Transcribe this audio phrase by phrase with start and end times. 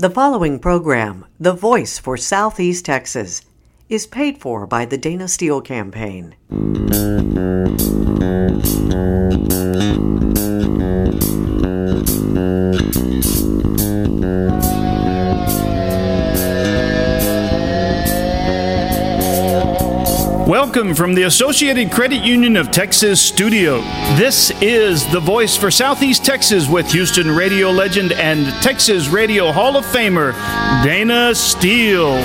[0.00, 3.42] The following program, The Voice for Southeast Texas,
[3.88, 6.36] is paid for by the Dayna Steele Campaign.
[20.68, 23.80] Welcome from the Associated Credit Union of Texas studio.
[24.18, 29.78] This is The Voice for Southeast Texas with Houston radio legend and Texas Radio Hall
[29.78, 30.34] of Famer,
[30.84, 32.18] Dayna Steele.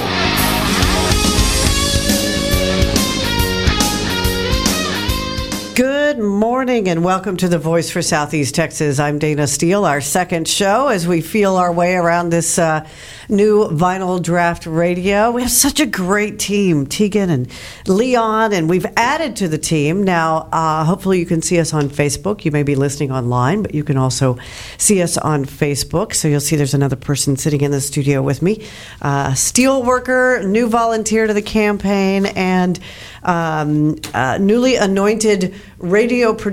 [5.73, 8.97] Good morning and welcome to the Voice for Southeast Texas.
[8.97, 12.87] I'm Dayna Steele, our second show as we feel our way around this uh,
[13.27, 15.29] new vinyl draught radio.
[15.31, 17.49] We have such a great team, Tegan and
[17.85, 20.03] Leon, and we've added to the team.
[20.03, 22.45] Now, uh, hopefully, you can see us on Facebook.
[22.45, 24.37] You may be listening online, but you can also
[24.77, 26.13] see us on Facebook.
[26.13, 28.65] So you'll see there's another person sitting in the studio with me,
[29.01, 32.79] uh, steel worker, new volunteer to the campaign, and
[33.23, 36.52] um, uh, newly anointed radio producer,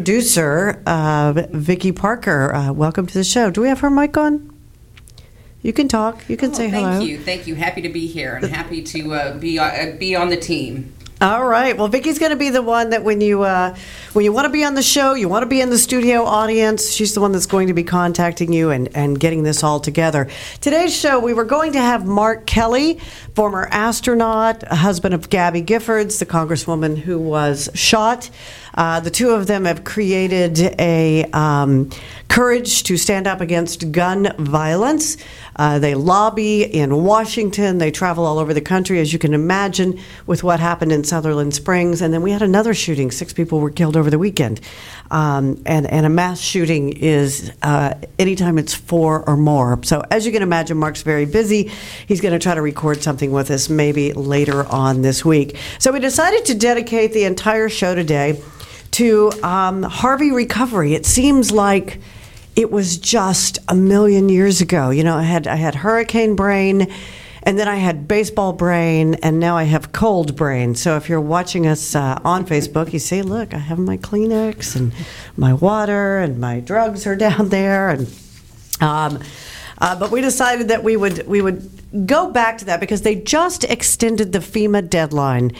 [0.86, 2.54] uh, Vicki Parker.
[2.54, 3.50] Uh, welcome to the show.
[3.50, 4.50] Do we have her mic on?
[5.62, 6.28] You can talk.
[6.28, 6.98] You can Oh, say thank hello.
[6.98, 7.54] Thank you, thank you.
[7.54, 10.94] Happy to be here and happy to uh, be uh, be on the team.
[11.22, 11.76] All right.
[11.76, 13.76] Well, Vicky's going to be the one that when you uh,
[14.14, 16.24] when you want to be on the show, you want to be in the studio
[16.24, 16.90] audience.
[16.90, 20.28] She's the one that's going to be contacting you and, and getting this all together.
[20.62, 23.00] Today's show, we were going to have Mark Kelly,
[23.34, 28.30] former astronaut, husband of Gabby Giffords, the congresswoman who was shot.
[28.74, 31.90] Uh, the two of them have created a um,
[32.30, 35.16] courage to stand up against gun violence.
[35.56, 37.78] Uh, they lobby in Washington.
[37.78, 41.54] They travel all over the country, as you can imagine, with what happened in Sutherland
[41.54, 42.00] Springs.
[42.00, 43.10] And then we had another shooting.
[43.10, 44.60] Six people were killed over the weekend.
[45.10, 49.80] Um, and, and a mass shooting is uh, anytime it's four or more.
[49.82, 51.72] So, as you can imagine, Mark's very busy.
[52.06, 55.56] He's going to try to record something with us maybe later on this week.
[55.80, 58.40] So, we decided to dedicate the entire show today
[58.92, 60.94] to um, Harvey recovery.
[60.94, 61.98] It seems like
[62.56, 64.91] it was just a million years ago.
[64.91, 66.93] You know, I had I had hurricane brain,
[67.43, 70.75] and then I had baseball brain, and now I have cold brain.
[70.75, 74.77] So if you're watching us uh, on Facebook, you say, "Look, I have my Kleenex
[74.77, 74.93] and
[75.37, 78.12] my water, and my drugs are down there," and
[78.81, 79.21] um,
[79.78, 81.69] uh, but we decided that we would we would
[82.06, 85.53] go back to that because they just extended the FEMA deadline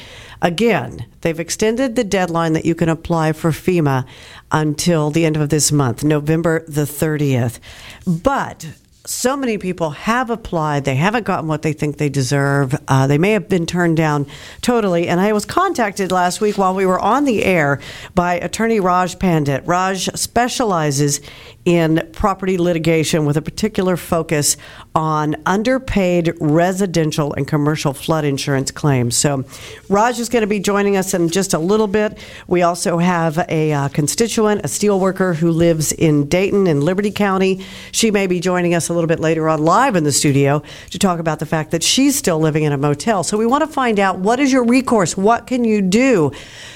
[0.43, 1.07] again.
[1.23, 4.07] They've extended the deadline that you can apply for FEMA
[4.53, 7.59] until the end of this month, November the 30th.
[8.07, 8.67] But
[9.07, 10.85] so many people have applied.
[10.85, 12.75] They haven't gotten what they think they deserve.
[12.87, 14.27] Uh, they may have been turned down
[14.61, 15.09] totally.
[15.09, 17.81] And I was contacted last week while we were on the air
[18.15, 19.65] by attorney Raj Pandit.
[19.67, 21.21] Raj specializes
[21.65, 24.57] in property litigation with a particular focus
[24.95, 29.17] on underpaid residential and commercial flood insurance claims.
[29.17, 29.45] So,
[29.89, 32.19] Raj is going to be joining us in just a little bit.
[32.47, 37.65] We also have a uh, constituent, a steelworker who lives in Dayton in Liberty County.
[37.93, 40.99] She may be joining us a little bit later on live in the studio to
[40.99, 43.23] talk about the fact that she's still living in a motel.
[43.23, 45.17] So, we want to find out what is your recourse?
[45.17, 46.33] What can you do?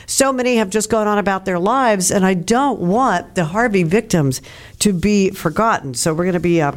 [0.06, 3.82] So many have just gone on about their lives, and I don't want the Harvey
[3.82, 4.42] victims
[4.84, 5.94] to be forgotten.
[5.94, 6.60] So we're going to be.
[6.60, 6.72] Uh,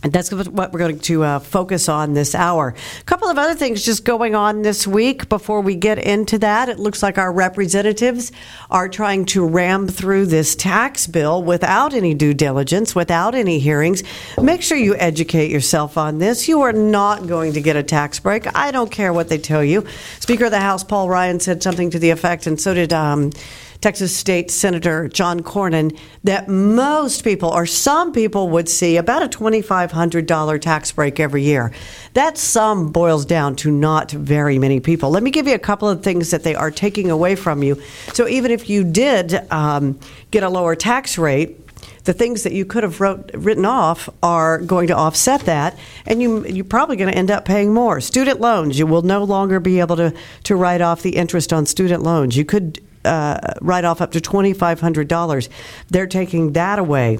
[0.00, 2.72] and that's what we're going to uh, focus on this hour.
[3.00, 6.68] A couple of other things just going on this week before we get into that.
[6.68, 8.30] It looks like our representatives
[8.70, 14.04] are trying to ram through this tax bill without any due diligence, without any hearings.
[14.40, 16.46] Make sure you educate yourself on this.
[16.46, 18.46] You are not going to get a tax break.
[18.54, 19.84] I don't care what they tell you.
[20.20, 22.92] Speaker of the House Paul Ryan said something to the effect, and so did.
[22.92, 23.32] Um,
[23.80, 29.28] Texas State Senator John Cornyn that most people, or some people, would see about a
[29.28, 31.72] $2,500 tax break every year.
[32.14, 35.10] That sum boils down to not very many people.
[35.10, 37.80] Let me give you a couple of things that they are taking away from you.
[38.12, 39.98] So even if you did um,
[40.30, 41.64] get a lower tax rate,
[42.04, 46.22] the things that you could have wrote, written off are going to offset that, and
[46.22, 48.00] you, you're probably going to end up paying more.
[48.00, 50.14] Student loans, you will no longer be able to,
[50.44, 52.36] to write off the interest on student loans.
[52.36, 55.48] You could uh, write off up to $2,500.
[55.88, 57.18] They're taking that away.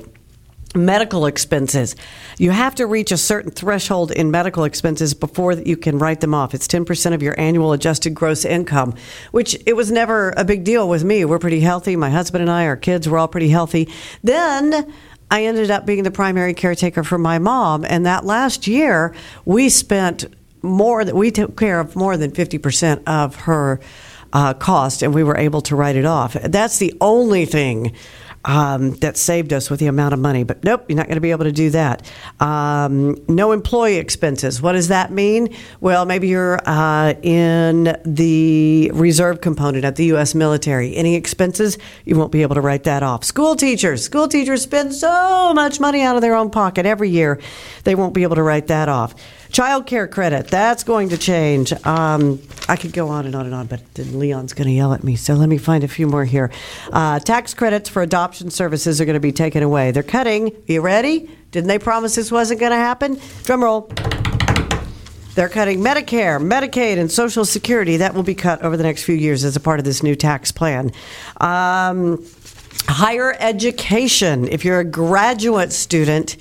[0.75, 1.96] Medical expenses.
[2.37, 6.35] You have to reach a certain threshold in medical expenses before you can write them
[6.35, 6.55] off.
[6.55, 8.94] It's 10% of your annual adjusted gross income,
[9.31, 11.25] which it was never a big deal with me.
[11.25, 11.96] We're pretty healthy.
[11.96, 13.88] My husband and I, our kids, were all pretty healthy.
[14.23, 14.93] Then
[15.31, 17.87] I ended up being the primary caretaker for my mom.
[17.87, 19.14] And that last year,
[19.46, 20.26] we spent
[20.62, 23.81] more, we took care of more than 50% of her
[24.32, 26.34] uh, cost, and we were able to write it off.
[26.34, 27.94] That's the only thing
[28.44, 30.42] um, that saved us with the amount of money.
[30.44, 32.10] But nope, you're not going to be able to do that.
[32.40, 34.62] Um, no employee expenses.
[34.62, 35.54] What does that mean?
[35.80, 40.34] Well, maybe you're uh, in the reserve component at the U.S.
[40.34, 40.96] military.
[40.96, 43.24] Any expenses, you won't be able to write that off.
[43.24, 44.04] School teachers.
[44.04, 47.40] School teachers spend so much money out of their own pocket every year,
[47.84, 49.14] they won't be able to write that off.
[49.50, 51.72] Child care credit, that's going to change.
[51.86, 54.92] Um, I could go on and on and on, but then Leon's going to yell
[54.92, 55.16] at me.
[55.16, 56.50] So let me find a few more here.
[56.92, 59.90] Uh, tax credits for adoption services are going to be taken away.
[59.90, 60.54] They're cutting.
[60.66, 61.30] You ready?
[61.50, 63.18] Didn't they promise this wasn't going to happen?
[63.44, 63.90] Drum roll.
[65.34, 67.98] They're cutting Medicare, Medicaid, and Social Security.
[67.98, 70.16] That will be cut over the next few years as a part of this new
[70.16, 70.90] tax plan.
[71.40, 72.24] Um,
[72.88, 74.48] higher education.
[74.48, 76.36] If you're a graduate student,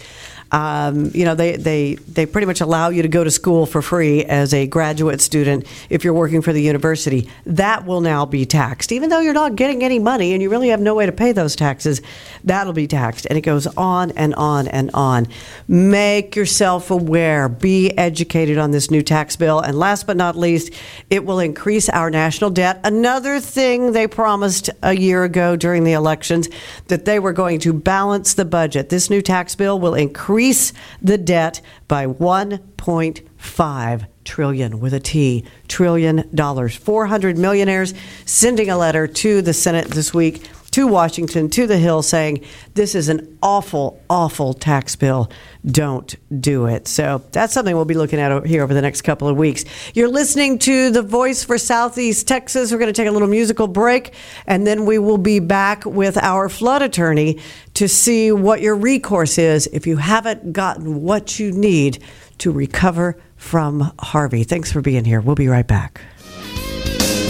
[0.52, 3.82] um, you know, they, they, they pretty much allow you to go to school for
[3.82, 7.30] free as a graduate student if you're working for the university.
[7.46, 8.92] That will now be taxed.
[8.92, 11.34] Even though you're not getting any money and you really have no way to pay
[11.34, 12.02] those taxes,
[12.44, 13.28] that'll be taxed.
[13.30, 15.28] And it goes on and on and on.
[15.68, 19.60] Make yourself aware, be educated on this new tax bill.
[19.60, 20.72] And last but not least,
[21.10, 22.80] it will increase our national debt.
[22.86, 26.48] Another thing they promised a year ago during the elections
[26.88, 28.90] that they were going to balance the budget.
[28.90, 35.44] This new tax bill will increase increase the debt by 1.5 trillion with a T
[35.68, 36.76] trillion dollars.
[36.76, 37.96] 400 millionaires
[38.26, 40.44] sending a letter to the Senate this week
[40.78, 42.46] to Washington, to the Hill, saying
[42.76, 45.28] this is an awful, awful tax bill.
[45.66, 46.88] Don't do it.
[46.88, 49.66] So that's something we'll be looking at here over the next couple of weeks.
[49.96, 52.72] You're listening to The Voice for Southeast Texas.
[52.72, 54.14] We're going to take a little musical break,
[54.46, 57.40] and then we will be back with our flood attorney
[57.74, 62.04] to see what your recourse is if you haven't gotten what you need
[62.38, 64.44] to recover from Harvey.
[64.44, 65.22] Thanks for being here.
[65.22, 66.02] We'll be right back.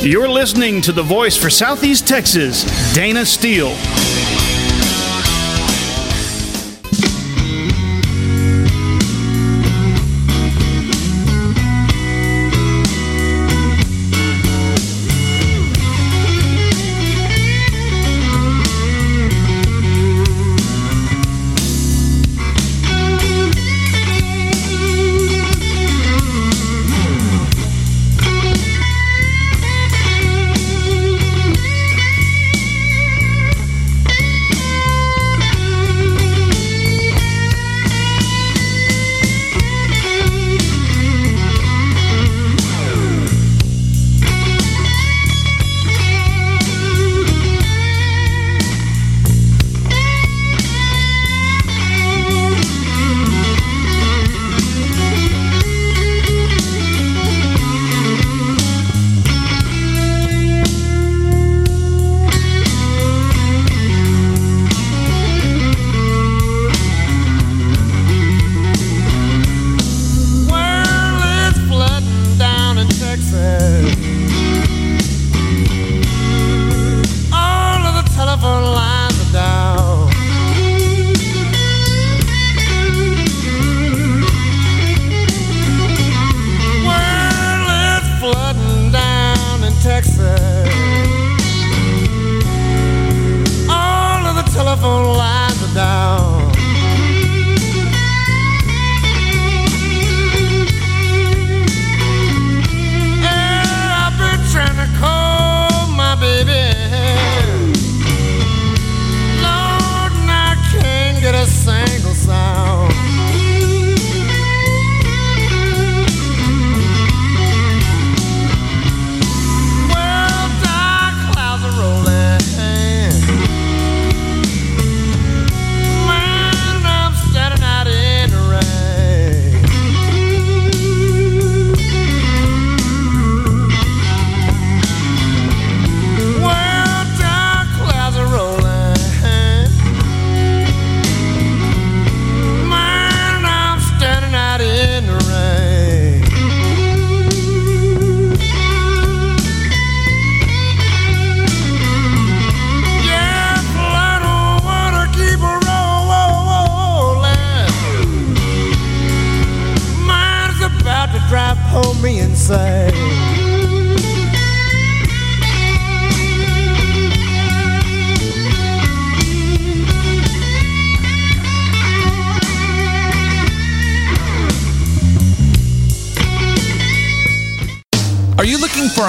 [0.02, 2.64] You're listening to the voice for Southeast Texas,
[2.96, 4.37] Dayna Steele.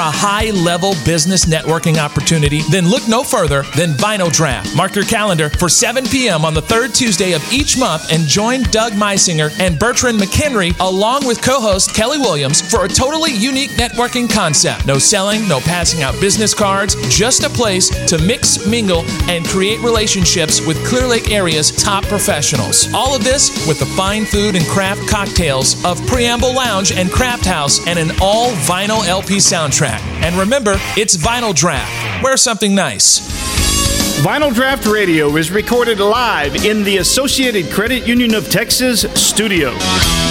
[0.09, 2.63] A high level business networking opportunity?
[2.71, 4.75] Then look no further than Vinyl Draught.
[4.75, 6.47] Mark your calendar for 7 p.m.
[6.47, 11.27] on the third Tuesday of each month and join Doug Meisinger and Bertrand McHenry along
[11.27, 14.87] with co host Kelly Williams for a totally unique networking concept.
[14.87, 19.79] No selling, no passing out business cards, just a place to mix, mingle, and create
[19.81, 22.91] relationships with Clear Lake area's top professionals.
[22.95, 27.45] All of this with the fine food and craft cocktails of Preamble Lounge and Craft
[27.45, 29.98] House and an all vinyl LP soundtrack.
[30.23, 32.23] And remember, it's Vinyl Draught.
[32.23, 33.21] Wear something nice.
[34.23, 39.71] Vinyl Draught Radio is recorded live in the Associated Credit Union of Texas studio.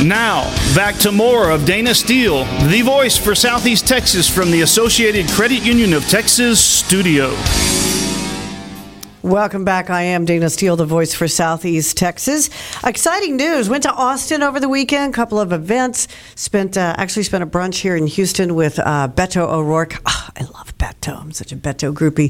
[0.04, 0.44] Now,
[0.76, 5.64] back to more of Dayna Steele, the voice for Southeast Texas from the Associated Credit
[5.64, 7.34] Union of Texas studio.
[9.28, 9.90] Welcome back.
[9.90, 12.50] I am Dayna Steele, the voice for Southeast Texas.
[12.86, 13.68] Exciting news.
[13.68, 16.08] Went to Austin over the weekend, couple of events.
[16.36, 20.02] Spent uh, actually spent a brunch here in Houston with uh, Beto O'Rourke.
[20.40, 21.20] I love Beto.
[21.20, 22.30] I'm such a Beto groupie.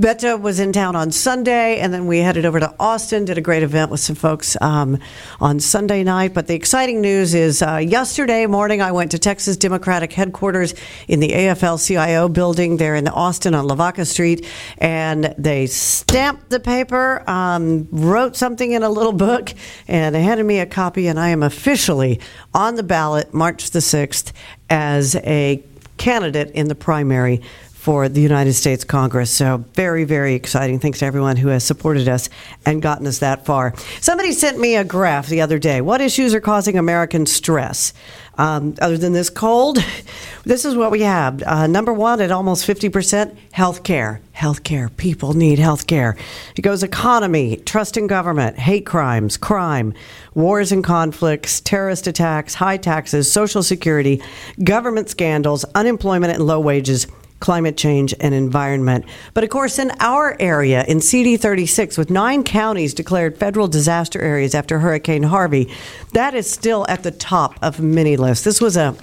[0.00, 3.40] Beto was in town on Sunday, and then we headed over to Austin, did a
[3.40, 4.98] great event with some folks um,
[5.40, 6.34] on Sunday night.
[6.34, 10.72] But the exciting news is uh, yesterday morning, I went to Texas Democratic headquarters
[11.08, 14.46] in the AFL CIO building there in Austin on Lavaca Street,
[14.78, 19.52] and they stamped the paper, um, wrote something in a little book,
[19.88, 22.20] and they handed me a copy, and I am officially
[22.54, 24.30] on the ballot March the 6th
[24.70, 25.64] as a
[25.98, 27.42] candidate in the primary
[27.78, 29.30] for the United States Congress.
[29.30, 30.78] So, very, very exciting.
[30.78, 32.28] Thanks to everyone who has supported us
[32.66, 33.72] and gotten us that far.
[34.00, 35.80] Somebody sent me a graph the other day.
[35.80, 37.94] What issues are causing American stress?
[38.38, 39.78] Um, other than this cold,
[40.44, 41.42] this is what we have.
[41.42, 44.20] Uh, number one at almost 50% health care.
[44.30, 44.88] Health care.
[44.90, 46.16] People need health care.
[46.54, 49.92] It goes economy, trust in government, hate crimes, crime,
[50.34, 54.22] wars and conflicts, terrorist attacks, high taxes, social security,
[54.62, 57.08] government scandals, unemployment and low wages
[57.40, 59.04] climate change and environment.
[59.34, 64.20] But of course, in our area, in CD 36, with nine counties declared federal disaster
[64.20, 65.72] areas after Hurricane Harvey,
[66.12, 68.44] that is still at the top of many lists.
[68.44, 68.96] This was a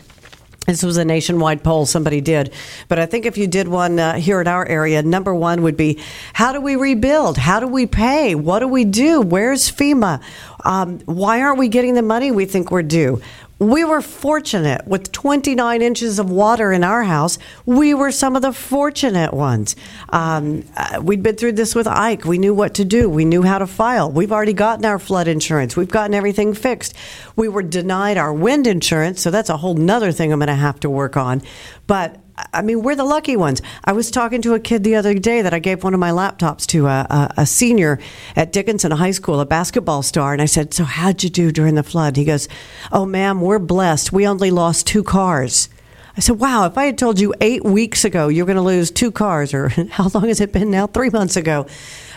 [0.66, 2.52] this was a nationwide poll somebody did.
[2.88, 5.78] But I think if you did one uh, here in our area, number one would
[5.78, 6.02] be
[6.34, 7.38] how do we rebuild?
[7.38, 8.34] How do we pay?
[8.34, 9.22] What do we do?
[9.22, 10.22] Where's FEMA?
[10.64, 13.22] Um, why aren't we getting the money we think we're due?
[13.60, 17.38] We were fortunate with 29 inches of water in our house.
[17.66, 19.76] We were some of the fortunate ones.
[20.10, 22.26] Um, uh, we'd been through this with Ike.
[22.26, 23.10] We knew what to do.
[23.10, 24.12] We knew how to file.
[24.12, 25.78] We've already gotten our flood insurance.
[25.78, 26.96] We've gotten everything fixed.
[27.36, 30.56] We were denied our wind insurance, so that's a whole nother thing I'm going to
[30.56, 31.42] have to work on.
[31.88, 32.20] But
[32.54, 33.62] I mean, we're the lucky ones.
[33.86, 36.12] I was talking to a kid the other day that I gave one of my
[36.12, 37.98] laptops to a, a, a, senior
[38.36, 41.76] at Dickinson High School, a basketball star, and I said, "So how'd you do during
[41.76, 42.50] the flood?" He goes,
[42.92, 44.12] "Oh, ma'am, we're blessed.
[44.12, 45.70] We only lost two cars."
[46.18, 46.66] I said, "Wow!
[46.66, 49.70] If I had told you eight weeks ago you're going to lose two cars, or
[49.92, 50.88] how long has it been now?
[50.88, 51.68] Three months ago."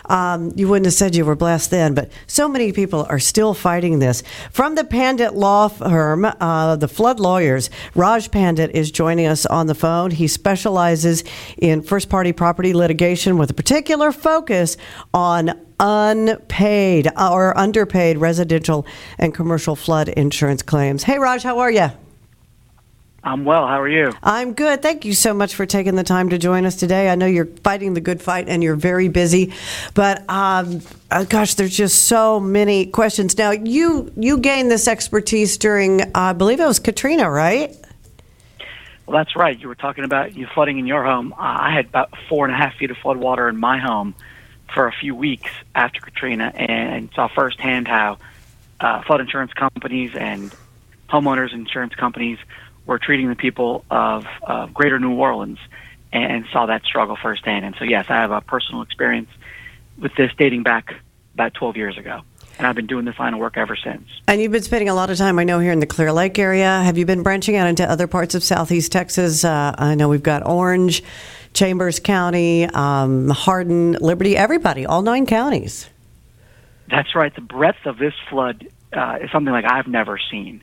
[0.09, 3.53] Um, you wouldn't have said you were blessed then, but so many people are still
[3.55, 4.23] fighting this.
[4.51, 9.67] From the Pandit law firm, uh, the flood lawyers, Raj Pandit is joining us on
[9.67, 10.11] the phone.
[10.11, 11.25] He specializes
[11.59, 14.77] in first party property litigation with a particular focus
[15.13, 18.87] on unpaid or underpaid residential
[19.19, 21.03] and commercial flood insurance claims.
[21.03, 21.91] Hey, Raj, how are you?
[23.29, 23.67] I'm well.
[23.67, 24.15] How are you?
[24.23, 24.81] I'm good.
[24.81, 27.11] Thank you so much for taking the time to join us today.
[27.11, 29.53] I know you're fighting the good fight and you're very busy,
[29.93, 30.81] but um,
[31.11, 33.37] uh, gosh, there's just so many questions.
[33.37, 37.77] Now, you you gained this expertise during, uh, I believe it was Katrina, right?
[39.07, 39.59] Well, that's right.
[39.59, 41.35] You were talking about you flooding in your home.
[41.35, 44.15] Uh, I had about four and a half feet of flood water in my home
[44.73, 48.17] for a few weeks after Katrina, and saw firsthand how
[48.81, 50.51] uh, flood insurance companies and
[51.11, 52.39] homeowners insurance companies
[52.89, 55.59] were treating the people of uh, Greater New Orleans
[56.11, 57.67] and saw that struggle firsthand.
[57.67, 59.29] And so, yes, I have a personal experience
[59.99, 60.95] with this dating back
[61.35, 62.23] about 12 years ago.
[62.57, 64.09] And I've been doing this line of work ever since.
[64.27, 66.39] And you've been spending a lot of time, I know, here in the Clear Lake
[66.39, 66.81] area.
[66.83, 69.45] Have you been branching out into other parts of southeast Texas?
[69.45, 71.05] Uh, I know we've got Orange,
[71.53, 75.91] Chambers County, um, Hardin, Liberty, everybody, all nine counties.
[76.91, 77.35] That's right.
[77.35, 80.63] The breadth of this flood uh, is something like I've never seen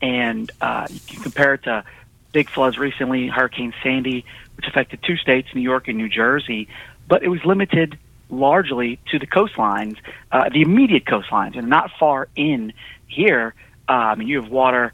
[0.00, 1.84] and uh, you can compare it to
[2.32, 4.24] big floods recently, Hurricane Sandy,
[4.56, 6.68] which affected two states, New York and New Jersey,
[7.08, 7.98] but it was limited
[8.30, 9.96] largely to the coastlines,
[10.32, 12.72] uh, the immediate coastlines, and not far in
[13.06, 13.54] here.
[13.88, 14.92] Uh, I mean, you have water,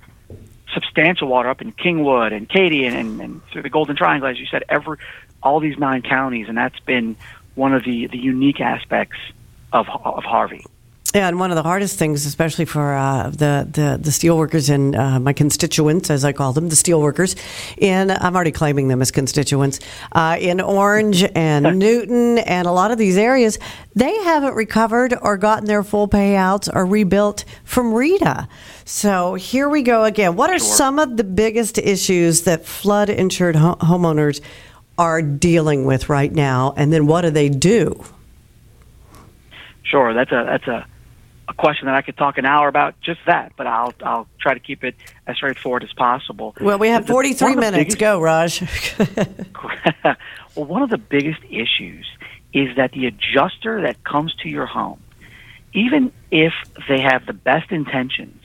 [0.75, 4.39] substantial water up in Kingwood and Katy and, and, and through the Golden Triangle, as
[4.39, 4.99] you said, every
[5.43, 7.17] all these nine counties, and that's been
[7.55, 9.17] one of the the unique aspects
[9.73, 10.65] of of Harvey.
[11.13, 14.71] Yeah, and one of the hardest things, especially for uh, the, the the steel workers
[14.71, 17.35] and uh, my constituents, as I call them, the steel workers,
[17.77, 19.81] in I'm already claiming them as constituents
[20.13, 23.59] uh, in Orange and Newton and a lot of these areas,
[23.97, 28.47] they haven't recovered or gotten their full payouts or rebuilt from Rita.
[28.85, 30.37] So here we go again.
[30.37, 34.41] What are some of the biggest issues that flood insured ho- homeowners
[34.97, 38.05] are dealing with right now, and then what do they do?
[39.83, 40.87] Sure, that's a that's a,
[41.51, 44.55] a question that I could talk an hour about just that, but I'll I'll try
[44.55, 44.95] to keep it
[45.27, 46.55] as straightforward as possible.
[46.61, 47.95] Well, we have The- the- 43 one of the minutes.
[47.97, 48.63] biggest- Go, Raj.
[50.55, 52.07] well, one of the biggest issues
[52.53, 55.01] is that the adjuster that comes to your home,
[55.73, 56.53] even if
[56.89, 58.43] they have the best intentions,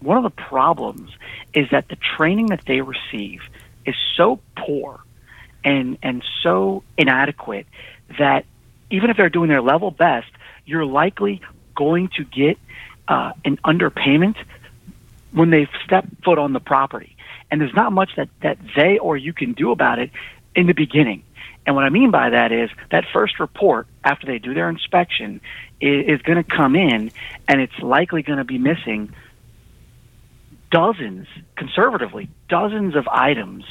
[0.00, 1.10] one of the problems
[1.54, 3.42] is that the training that they receive
[3.86, 5.00] is so poor
[5.64, 7.66] and and so inadequate
[8.18, 8.44] that
[8.90, 10.28] even if they're doing their level best,
[10.66, 11.40] you're likely
[11.74, 12.58] going to get
[13.08, 14.36] uh, an underpayment
[15.32, 17.16] when they step foot on the property.
[17.50, 20.10] And there's not much that, that they or you can do about it
[20.54, 21.22] in the beginning.
[21.66, 25.40] And what I mean by that is that first report after they do their inspection
[25.80, 27.10] is, is going to come in
[27.48, 29.12] and it's likely going to be missing
[30.70, 31.26] dozens,
[31.56, 33.64] conservatively, dozens of items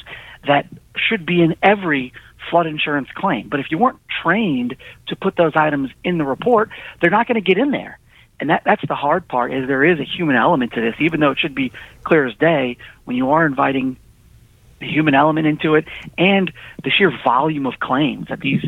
[0.46, 2.12] that should be in every
[2.50, 3.48] flood insurance claim.
[3.48, 4.76] But if you weren't trained
[5.08, 6.70] to put those items in the report,
[7.00, 7.98] they're not going to get in there.
[8.40, 11.20] And that, that's the hard part is there is a human element to this, even
[11.20, 11.72] though it should be
[12.02, 13.96] clear as day when you are inviting
[14.80, 15.86] the human element into it
[16.18, 18.64] and the sheer volume of claims that these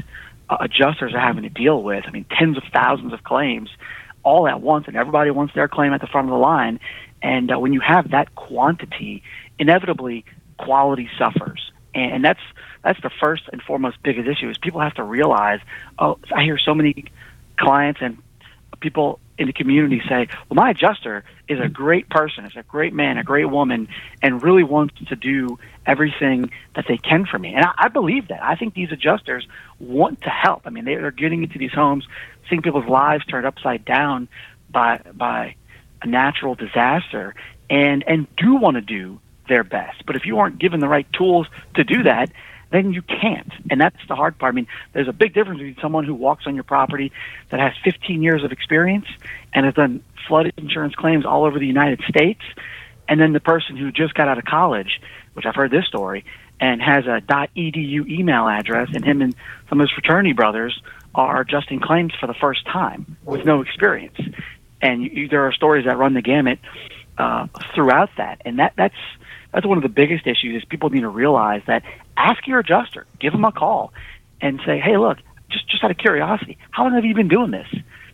[0.49, 2.05] uh, adjusters are having to deal with.
[2.07, 3.69] I mean, tens of thousands of claims
[4.23, 6.81] all at once, and everybody wants their claim at the front of the line.
[7.23, 9.23] And uh, when you have that quantity,
[9.59, 10.25] inevitably
[10.59, 12.41] quality suffers, and that's
[12.83, 14.49] that's the first and foremost biggest issue.
[14.49, 15.61] Is people have to realize.
[15.99, 17.07] Oh, I hear so many
[17.59, 18.19] clients and
[18.81, 22.93] people in the community say, "Well, my adjuster is a great person, is a great
[22.93, 23.89] man, a great woman,
[24.23, 28.29] and really wants to do everything that they can for me." And I, I believe
[28.29, 28.43] that.
[28.43, 29.47] I think these adjusters
[29.79, 30.63] want to help.
[30.65, 32.07] I mean, they are getting into these homes,
[32.49, 34.29] seeing people's lives turned upside down
[34.71, 35.57] by by
[36.03, 37.35] a natural disaster,
[37.69, 40.05] and and do want to do their best.
[40.07, 42.31] But if you aren't given the right tools to do that,
[42.71, 43.53] then you can't.
[43.71, 44.53] And that's the hard part.
[44.53, 47.13] I mean, there's a big difference between someone who walks on your property
[47.51, 49.07] that has 15 years of experience
[49.53, 52.41] and has done flood insurance claims all over the United States,
[53.09, 55.01] and then the person who just got out of college,
[55.35, 56.25] which I've heard this story,
[56.59, 59.35] and has a .edu email address, and him and
[59.69, 60.81] some of his fraternity brothers
[61.15, 64.19] are adjusting claims for the first time with no experience.
[64.83, 66.59] And you, there are stories that run the gamut
[67.17, 68.95] uh, throughout that, and that that's
[69.57, 70.63] that's one of the biggest issues.
[70.63, 71.83] Is people need to realize that
[72.15, 73.91] ask your adjuster, give them a call,
[74.39, 75.17] and say, hey, look,
[75.51, 77.67] just just out of curiosity, how long have you been doing this?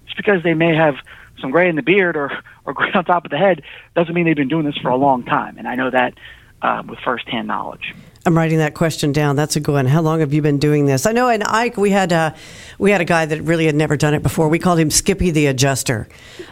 [0.05, 0.95] Just because they may have
[1.41, 2.31] some gray in the beard or
[2.65, 3.63] or gray on top of the head
[3.97, 5.59] doesn't mean they've been doing this for a long time.
[5.59, 6.15] And I know that
[6.63, 7.93] uh, with firsthand knowledge.
[8.25, 9.35] I'm writing that question down.
[9.35, 9.87] That's a good one.
[9.87, 11.07] How long have you been doing this?
[11.07, 12.37] I know in Ike we had a
[12.79, 14.49] we had a guy that really had never done it before.
[14.49, 16.09] We called him Skippy the Adjuster,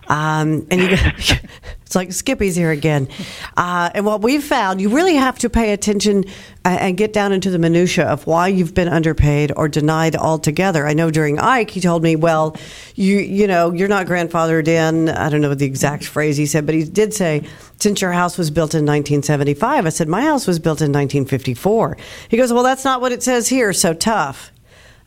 [0.09, 0.97] um, and you,
[1.91, 3.09] it's like Skippy's here again.
[3.57, 6.25] Uh, and what we've found, you really have to pay attention
[6.65, 10.87] uh, and get down into the minutia of why you've been underpaid or denied altogether.
[10.87, 12.57] I know during Ike he told me, well,
[12.95, 15.11] you you know you're not grandfathered in.
[15.11, 17.47] I don't know the exact phrase he said, but he did say
[17.79, 19.85] since your house was built in 1975.
[19.85, 21.99] I said my house was built in 1954.
[22.29, 23.73] He goes, well, that's not what it says here.
[23.75, 24.53] So tough.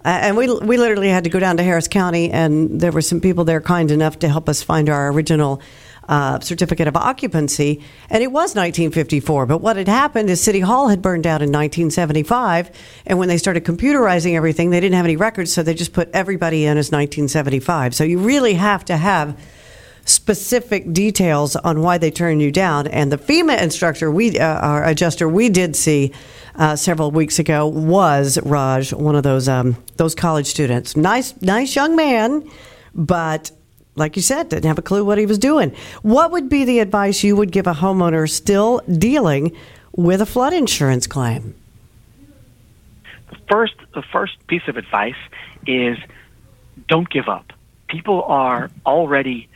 [0.06, 3.02] Uh, and we we literally had to go down to Harris County, and there were
[3.02, 5.62] some people there kind enough to help us find our original
[6.08, 9.46] uh, certificate of occupancy, and it was 1954.
[9.46, 12.72] But what had happened is City Hall had burned down in 1975,
[13.06, 16.10] and when they started computerizing everything, they didn't have any records, so they just put
[16.12, 17.96] everybody in as 1975.
[17.96, 19.38] So you really have to have
[20.06, 22.88] specific details on why they turned you down.
[22.88, 26.12] And the FEMA instructor, we uh, our adjuster, we did see
[26.56, 30.96] uh, several weeks ago was Raj, one of those um, those college students.
[30.98, 32.50] Nice, nice young man,
[32.94, 33.52] but
[33.96, 35.76] like you said, didn't have a clue what he was doing.
[36.02, 39.56] What would be the advice you would give a homeowner still dealing
[39.96, 41.56] with a flood insurance claim?
[43.50, 45.16] First, the first piece of advice
[45.68, 45.98] is
[46.88, 47.54] don't give up.
[47.88, 49.50] People are already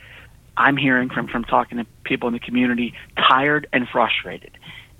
[0.56, 4.50] I'm hearing from from talking to people in the community tired and frustrated.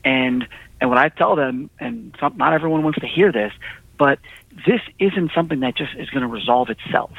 [0.05, 0.47] And
[0.81, 3.53] and what I tell them, and some, not everyone wants to hear this,
[3.99, 4.21] but
[4.67, 7.11] this isn't something that just is going to resolve itself.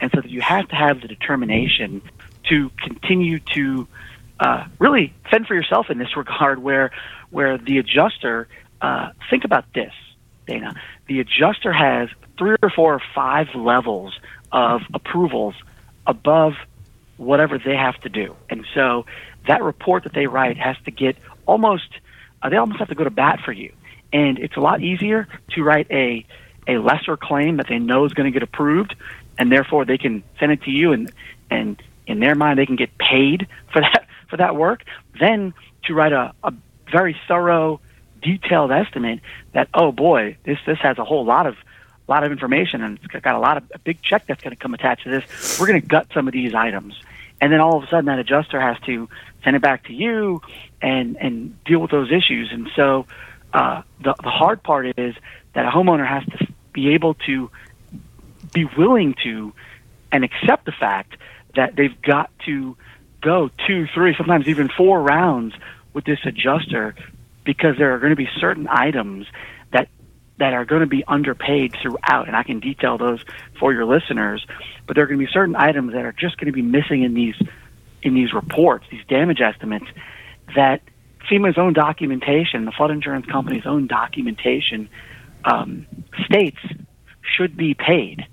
[0.00, 2.02] And so you have to have the determination
[2.48, 3.88] to continue to
[4.38, 6.90] uh, really fend for yourself in this regard, where
[7.30, 8.48] where the adjuster
[8.80, 9.92] uh, think about this,
[10.46, 10.76] Dayna.
[11.06, 14.18] The adjuster has three or four or five levels
[14.52, 15.54] of approvals
[16.06, 16.54] above
[17.16, 18.36] whatever they have to do.
[18.50, 19.06] And so
[19.46, 21.88] that report that they write has to get almost,
[22.42, 23.72] uh, they almost have to go to bat for you.
[24.12, 26.24] And it's a lot easier to write a,
[26.68, 28.94] a lesser claim that they know is going to get approved,
[29.38, 31.10] and therefore they can send it to you, and,
[31.50, 34.84] and in their mind they can get paid for that, for that work,
[35.18, 36.52] Then to write a, a
[36.90, 37.80] very thorough,
[38.22, 39.20] detailed estimate
[39.52, 41.56] that, oh boy, this, this has a whole lot of
[42.08, 44.56] lot of information and it's got a lot of a big check that's going to
[44.56, 45.58] come attached to this.
[45.58, 46.94] We're going to gut some of these items,
[47.40, 49.08] and then all of a sudden that adjuster has to
[49.42, 50.40] send it back to you
[50.80, 52.50] and and deal with those issues.
[52.52, 53.06] And so
[53.52, 55.14] uh, the the hard part is
[55.54, 57.50] that a homeowner has to be able to
[58.56, 59.52] be willing to
[60.10, 61.16] and accept the fact
[61.54, 62.76] that they've got to
[63.20, 65.54] go two, three, sometimes even four rounds
[65.92, 66.94] with this adjuster
[67.44, 69.26] because there are going to be certain items
[69.72, 69.88] that
[70.38, 73.20] that are going to be underpaid throughout, and I can detail those
[73.58, 74.46] for your listeners.
[74.86, 77.02] But there are going to be certain items that are just going to be missing
[77.02, 77.36] in these
[78.02, 79.86] in these reports, these damage estimates,
[80.54, 80.80] that
[81.30, 84.88] FEMA's own documentation, the flood insurance company's own documentation,
[85.44, 85.86] um,
[86.24, 86.58] states
[87.36, 88.26] should be paid.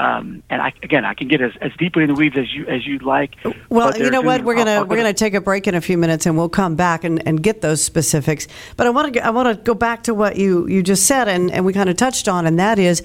[0.00, 2.66] Um, and I, again, I can get as, as deeply in the weeds as you
[2.66, 3.34] as you'd like.
[3.68, 4.42] Well, you know what?
[4.42, 7.04] We're gonna we're gonna take a break in a few minutes, and we'll come back
[7.04, 8.48] and, and get those specifics.
[8.78, 11.28] But I want to I want to go back to what you you just said,
[11.28, 13.02] and, and we kind of touched on, and that is,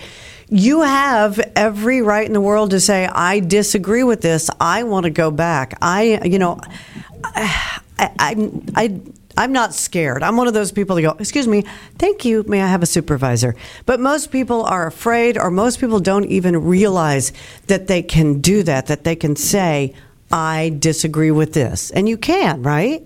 [0.47, 4.49] you have every right in the world to say I disagree with this.
[4.61, 5.77] I want to go back.
[5.81, 6.61] I you know,
[7.25, 8.51] I I.
[8.73, 9.01] I
[9.37, 10.23] I'm not scared.
[10.23, 11.63] I'm one of those people that go, Excuse me,
[11.97, 12.43] thank you.
[12.47, 13.55] May I have a supervisor?
[13.85, 17.33] But most people are afraid, or most people don't even realize
[17.67, 19.93] that they can do that, that they can say,
[20.31, 21.91] I disagree with this.
[21.91, 23.03] And you can, right?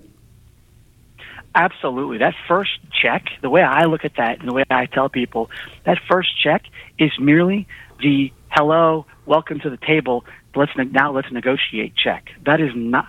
[1.56, 2.20] Absolutely.
[2.20, 5.50] That first check, the way I look at that and the way I tell people,
[5.84, 6.64] that first check
[6.98, 7.68] is merely
[8.00, 10.26] the hello, welcome to the table.
[10.56, 12.30] Let's now let's negotiate check.
[12.46, 13.08] That is not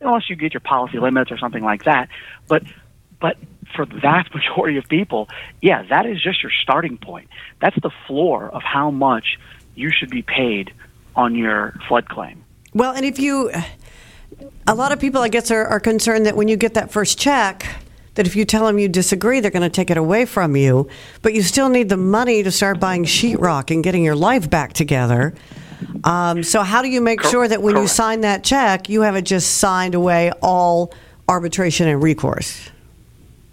[0.00, 2.08] unless you get your policy limits or something like that.
[2.48, 2.64] But
[3.20, 3.36] but
[3.74, 5.28] for the vast majority of people,
[5.60, 7.28] yeah, that is just your starting point.
[7.60, 9.38] That's the floor of how much
[9.74, 10.72] you should be paid
[11.16, 12.44] on your flood claim.
[12.72, 13.50] Well, and if you,
[14.66, 17.18] a lot of people, I guess, are, are concerned that when you get that first
[17.18, 17.66] check,
[18.14, 20.88] that if you tell them you disagree, they're going to take it away from you.
[21.22, 24.72] But you still need the money to start buying sheetrock and getting your life back
[24.72, 25.34] together.
[26.04, 27.84] Um, so, how do you make sure that when Correct.
[27.84, 30.92] you sign that check, you haven't just signed away all
[31.28, 32.70] arbitration and recourse?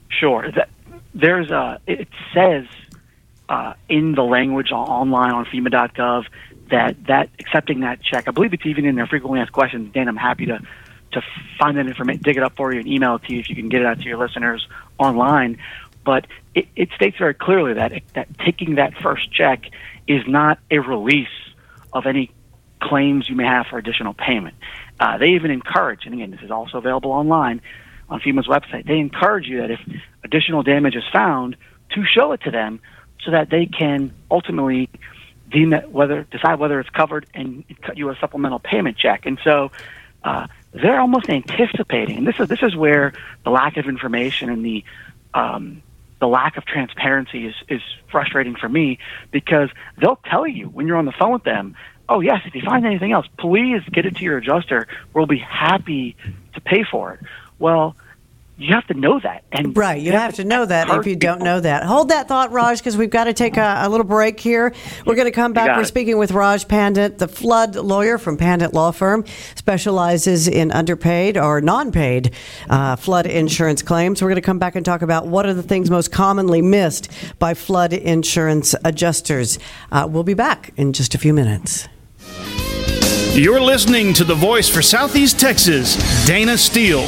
[0.10, 0.52] Sure.
[0.52, 0.70] That,
[1.14, 1.80] there's a.
[1.88, 2.66] It says
[3.50, 6.26] uh, in the language online on FEMA.gov
[6.70, 8.28] that that accepting that check.
[8.28, 9.94] I believe it's even in their frequently asked questions.
[9.94, 10.60] Dan, I'm happy to
[11.14, 11.22] to
[11.58, 13.56] find that information, dig it up for you, and email it to you if you
[13.56, 15.58] can get it out to your listeners online.
[16.04, 19.70] But it, it states very clearly that that taking that first check
[20.08, 21.28] is not a release
[21.98, 22.32] of any
[22.82, 24.56] claims you may have for additional payment.
[25.00, 27.62] Uh, they even encourage, and again, this is also available online
[28.10, 28.86] on FEMA's website.
[28.86, 29.80] They encourage you that if
[30.24, 31.58] additional damage is found,
[31.92, 32.80] to show it to them
[33.24, 34.90] so that they can ultimately
[35.50, 39.26] deem whether decide whether it's covered and cut you a supplemental payment check.
[39.26, 39.72] And so
[40.24, 42.18] uh, they're almost anticipating.
[42.18, 44.84] And this is this is where the lack of information and the
[45.34, 45.82] um,
[46.20, 49.00] the lack of transparency is, is frustrating for me
[49.32, 51.76] because they'll tell you when you're on the phone with them,
[52.10, 54.88] oh, yes, if you find anything else, please get it to your adjuster.
[55.14, 56.16] We'll be happy
[56.54, 57.20] to pay for it.
[57.60, 57.96] Well,
[58.60, 59.44] you have to know that.
[59.52, 61.20] And right, you, have, have, to know that if you people.
[61.20, 61.84] don't know that.
[61.84, 64.74] Hold that thought, Raj, because we've got to take a, a, little break here.
[65.06, 65.78] We're going to come back.
[65.78, 71.38] We're speaking with Raj Pandit, the flood lawyer from Pandit Law Firm, specializes in underpaid
[71.38, 72.34] or non-paid
[72.68, 74.24] uh, flood insurance claims.
[74.24, 77.12] We're going to come back and talk about what are the things most commonly missed
[77.38, 79.60] by flood insurance adjusters.
[79.92, 81.88] Uh, we'll be back in just a few minutes.
[83.34, 85.96] You're listening to the voice for Southeast Texas,
[86.28, 87.08] Dayna Steele.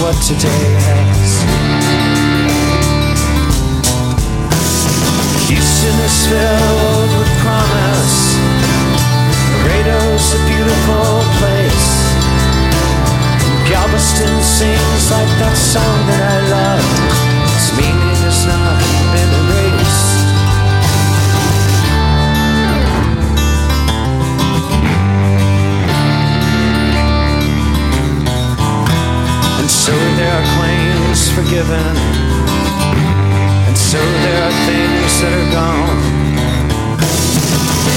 [0.00, 1.30] What today has.
[5.48, 8.18] Houston is filled with promise.
[9.60, 11.90] Laredo's a beautiful place.
[13.68, 17.19] Galveston sings like that song that I love.
[31.40, 31.96] Forgiven.
[33.64, 36.00] And so there are things that are gone.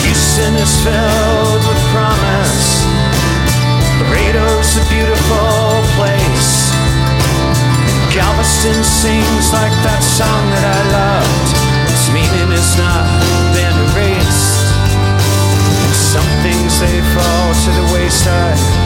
[0.08, 2.64] Houston is filled with promise.
[4.00, 6.72] Laredo's a beautiful place.
[8.16, 11.48] Galveston sings like that song that I loved.
[11.92, 13.04] Its meaning has not
[13.52, 14.72] been erased.
[15.84, 18.83] And some things they fall to the wayside.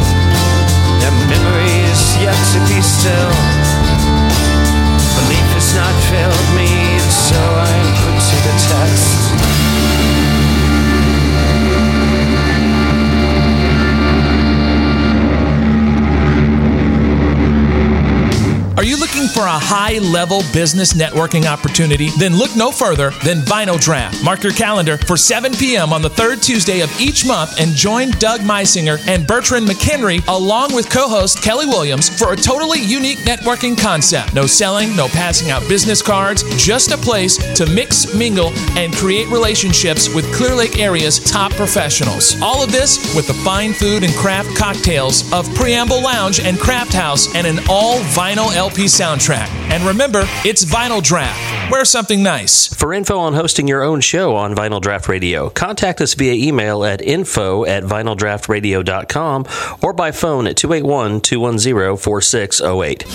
[19.38, 22.10] For a high level business networking opportunity?
[22.18, 24.24] Then look no further than Vinyl Draught.
[24.24, 25.94] Mark your calendar for 7 p.m.
[25.94, 30.74] on the third Tuesday of each month and join Doug Meisinger and Bertrand McHenry along
[30.74, 34.34] with co host Kelly Williams for a totally unique networking concept.
[34.34, 39.28] No selling, no passing out business cards, just a place to mix, mingle, and create
[39.28, 42.42] relationships with Clear Lake area's top professionals.
[42.42, 46.94] All of this with the fine food and craft cocktails of Preamble Lounge and Craft
[46.94, 49.27] House and an all vinyl LP soundtrack.
[49.36, 51.70] And remember, it's Vinyl Draught.
[51.70, 52.68] Wear something nice.
[52.68, 56.86] For info on hosting your own show on Vinyl Draught Radio, contact us via email
[56.86, 59.46] at info at vinyldraftradio.com
[59.82, 63.06] or by phone at 281 210 4608.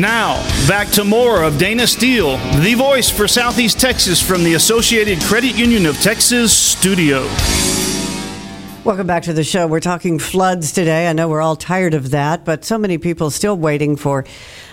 [0.00, 5.20] Now, back to more of Dayna Steele, the voice for Southeast Texas from the Associated
[5.20, 7.28] Credit Union of Texas studio.
[8.84, 9.66] Welcome back to the show.
[9.66, 11.08] We're talking floods today.
[11.08, 14.24] I know we're all tired of that, but so many people still waiting for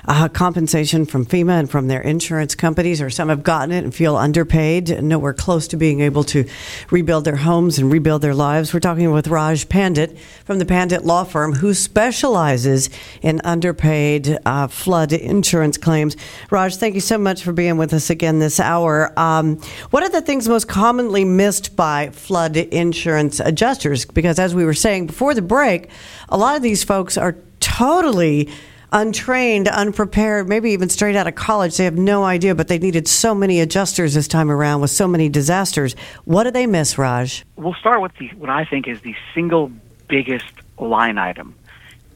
[0.07, 3.93] uh, compensation from FEMA and from their insurance companies, or some have gotten it and
[3.93, 6.45] feel underpaid, nowhere close to being able to
[6.89, 8.73] rebuild their homes and rebuild their lives.
[8.73, 12.89] We're talking with Raj Pandit from the Pandit Law Firm, who specializes
[13.21, 16.15] in underpaid uh, flood insurance claims.
[16.49, 19.17] Raj, thank you so much for being with us again this hour.
[19.19, 19.57] Um,
[19.91, 24.05] what are the things most commonly missed by flood insurance adjusters?
[24.05, 25.89] Because as we were saying before the break,
[26.29, 28.49] a lot of these folks are totally
[28.91, 31.77] untrained, unprepared, maybe even straight out of college.
[31.77, 35.07] They have no idea, but they needed so many adjusters this time around with so
[35.07, 35.95] many disasters.
[36.25, 37.45] What do they miss, Raj?
[37.55, 39.71] We'll start with the what I think is the single
[40.07, 41.55] biggest line item,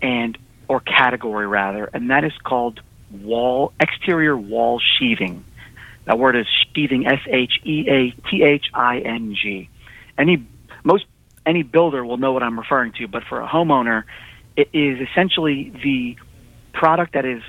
[0.02, 5.44] and or category rather, and that is called wall exterior wall sheathing.
[6.06, 9.70] That word is sheathing, S H E A T H I N G.
[10.18, 10.46] Any
[10.84, 11.06] most
[11.46, 14.04] any builder will know what I'm referring to, but for a homeowner,
[14.56, 16.18] it is essentially the
[16.76, 17.42] product that is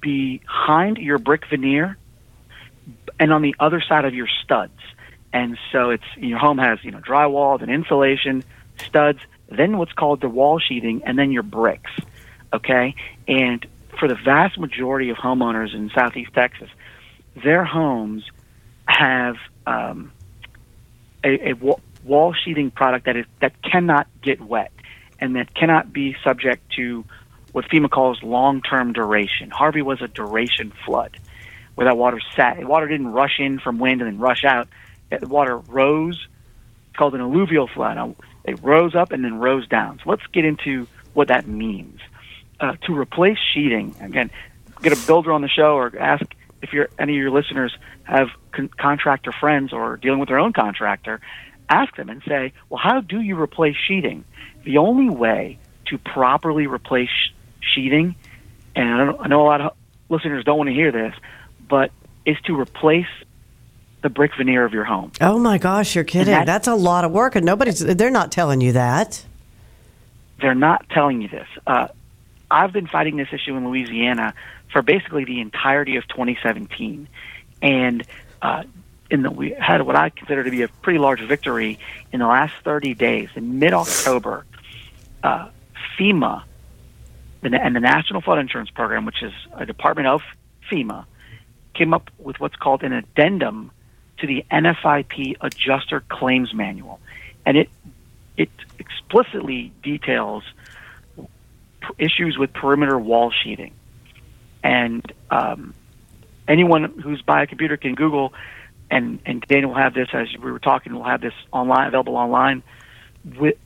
[0.00, 1.96] behind your brick veneer
[3.18, 4.78] and on the other side of your studs.
[5.32, 8.44] And so it's your home has, you know, drywall, then insulation,
[8.78, 11.90] studs, then what's called the wall sheathing, and then your bricks.
[12.52, 12.94] Okay?
[13.26, 13.66] And
[13.98, 16.68] for the vast majority of homeowners in Southeast Texas,
[17.42, 18.24] their homes
[18.86, 19.36] have
[19.66, 20.12] um,
[21.24, 21.54] a, a
[22.04, 24.72] wall sheathing product that is that cannot get wet
[25.20, 27.04] and that cannot be subject to
[27.52, 29.50] what FEMA calls long-term duration.
[29.50, 31.18] Harvey was a duration flood,
[31.74, 32.62] where that water sat.
[32.64, 34.68] Water didn't rush in from wind and then rush out.
[35.10, 36.26] The water rose.
[36.88, 38.16] It's called an alluvial flood.
[38.44, 39.98] It rose up and then rose down.
[40.02, 42.00] So let's get into what that means.
[42.58, 44.30] Uh, to replace sheeting, again,
[44.82, 46.24] get a builder on the show or ask
[46.62, 50.52] if you're, any of your listeners have con- contractor friends or dealing with their own
[50.52, 51.20] contractor.
[51.68, 54.24] Ask them and say, well, how do you replace sheeting?
[54.64, 57.10] The only way to properly replace
[57.62, 58.14] sheeting,
[58.76, 59.72] and I, don't, I know a lot of
[60.08, 61.14] listeners don't want to hear this,
[61.68, 61.90] but
[62.26, 63.06] is to replace
[64.02, 65.12] the brick veneer of your home.
[65.20, 66.32] Oh my gosh, you're kidding.
[66.34, 69.24] that- That's a lot of work, and nobody's, they're not telling you that.
[70.40, 71.46] They're not telling you this.
[71.66, 71.88] Uh,
[72.50, 74.34] I've been fighting this issue in Louisiana
[74.72, 77.06] for basically the entirety of 2017,
[77.62, 78.02] and
[78.42, 78.64] uh,
[79.10, 81.78] in the, we had what I consider to be a pretty large victory
[82.12, 83.28] in the last 30 days.
[83.36, 84.44] In mid-October,
[85.22, 85.48] uh,
[85.98, 86.42] FEMA
[87.42, 90.22] and the National Flood Insurance Program, which is a department of
[90.70, 91.04] FEMA,
[91.74, 93.70] came up with what's called an addendum
[94.18, 97.00] to the NFIP Adjuster Claims Manual,
[97.44, 97.68] and it
[98.36, 100.44] it explicitly details
[101.98, 103.74] issues with perimeter wall sheeting.
[104.62, 105.74] And um,
[106.46, 108.32] anyone who's by a computer can Google
[108.90, 110.94] and and Dayna will have this as we were talking.
[110.94, 112.62] We'll have this online, available online.
[113.38, 113.56] With,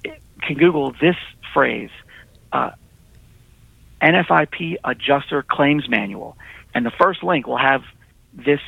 [0.43, 1.17] can Google this
[1.53, 1.91] phrase,
[2.53, 2.71] uh,
[4.01, 6.37] NFIP Adjuster Claims Manual,
[6.75, 7.83] and the first link will have
[8.33, 8.61] this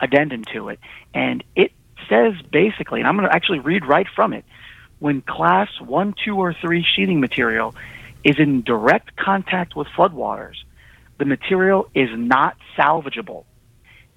[0.00, 0.80] addendum to it,
[1.12, 1.72] and it
[2.08, 4.44] says basically, and I'm going to actually read right from it.
[4.98, 7.74] When class one, two, or three sheeting material
[8.22, 10.56] is in direct contact with floodwaters,
[11.18, 13.44] the material is not salvageable,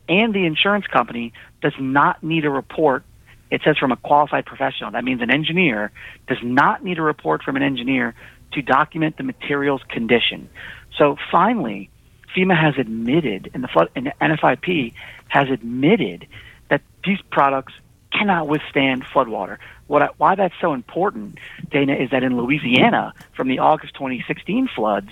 [0.08, 3.04] and the insurance company does not need a report.
[3.50, 4.92] It says from a qualified professional.
[4.92, 5.92] That means an engineer
[6.28, 8.14] does not need a report from an engineer
[8.54, 10.50] to document the material's condition.
[10.98, 11.90] So finally,
[12.36, 14.94] FEMA has admitted, and the flood, and NFIP
[15.28, 16.28] has admitted
[16.70, 17.74] that these products
[18.12, 19.58] cannot withstand floodwater.
[19.88, 21.38] What I, why that's so important,
[21.70, 25.10] Dayna, is that in Louisiana, from the August 2016 floods,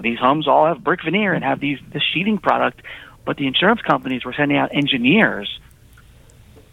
[0.00, 2.82] these homes all have brick veneer and have these this sheeting product,
[3.24, 5.60] but the insurance companies were sending out engineers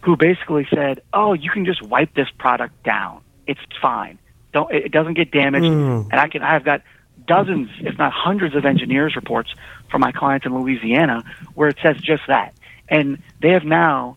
[0.02, 3.20] who basically said, "Oh, you can just wipe this product down.
[3.46, 4.18] It's fine.
[4.52, 6.10] Don't it doesn't get damaged." Hmm.
[6.10, 6.82] And I can I've got
[7.26, 9.54] dozens, if not hundreds, of engineers reports
[9.90, 12.54] from my clients in Louisiana where it says just that.
[12.88, 14.16] And they have now,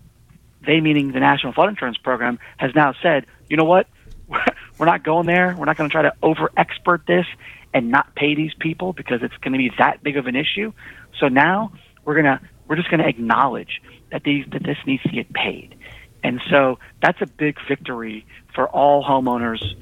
[0.66, 3.88] they meaning the National Flood Insurance Program, has now said, you know what?
[4.80, 5.56] We're not going there.
[5.58, 7.28] We're not going to try to over expert this
[7.74, 10.74] and not pay these people because it's going to be that big of an issue.
[11.20, 11.72] So now
[12.06, 15.32] we're going to we're just going to acknowledge that these that this needs to get
[15.34, 15.76] paid.
[16.24, 19.76] And so that's a big victory for all homeowners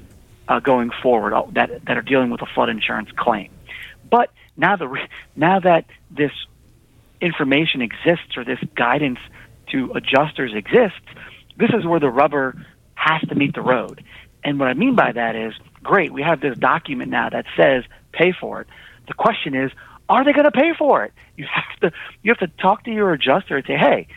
[0.48, 3.50] uh, going forward uh, that that are dealing with a flood insurance claim.
[4.10, 4.96] But now the
[5.36, 6.32] now that this
[7.20, 9.18] information exists or this guidance
[9.70, 11.00] to adjusters exists,
[11.56, 12.54] this is where the rubber
[12.94, 14.04] has to meet the road.
[14.44, 17.84] And what I mean by that is, great, we have this document now that says
[18.12, 18.66] pay for it.
[19.06, 19.70] The question is,
[20.08, 21.12] are they going to pay for it?
[21.36, 24.08] You have to you have to talk to your adjuster and say, hey,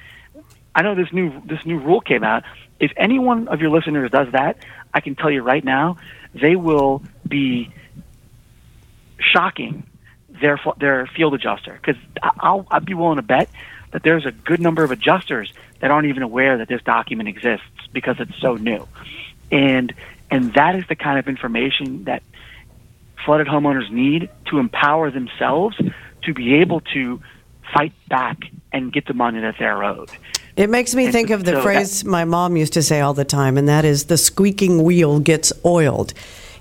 [0.73, 2.43] I know this new this new rule came out.
[2.79, 4.57] If any one of your listeners does that,
[4.93, 5.97] I can tell you right now,
[6.33, 7.71] they will be
[9.19, 9.83] shocking
[10.41, 13.49] their their field adjuster because I'll I'd be willing to bet
[13.91, 17.65] that there's a good number of adjusters that aren't even aware that this document exists
[17.93, 18.87] because it's so new,
[19.51, 19.93] and
[20.29, 22.23] and that is the kind of information that
[23.23, 25.77] flooded homeowners need to empower themselves
[26.23, 27.21] to be able to
[27.73, 28.37] fight back
[28.71, 30.09] and get the money that they're owed.
[30.55, 33.13] It makes me think of the so phrase that- my mom used to say all
[33.13, 36.13] the time, and that is the squeaking wheel gets oiled.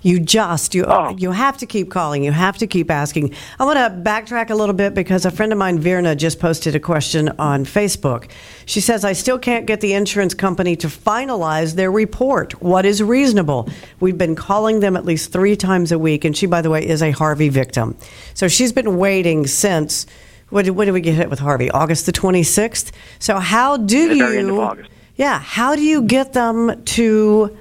[0.03, 1.15] You just you Oh.
[1.17, 2.25] you have to keep calling.
[2.25, 3.31] You have to keep asking.
[3.59, 6.75] I want to backtrack a little bit because a friend of mine, Virna, just posted
[6.75, 8.25] a question on Facebook.
[8.67, 12.61] She says, "I still can't get the insurance company to finalize their report.
[12.63, 13.67] What is reasonable?
[13.99, 16.87] We've been calling them at least three times a week, and she, by the way,
[16.87, 17.95] is a Harvey victim.
[18.35, 20.05] So she's been waiting since."
[20.51, 21.71] When did, when did we get hit with Harvey?
[21.71, 22.93] August the 26th?
[23.19, 24.19] So, how do you.
[24.19, 24.91] very end of August.
[25.17, 27.57] Yeah, how do you get them to.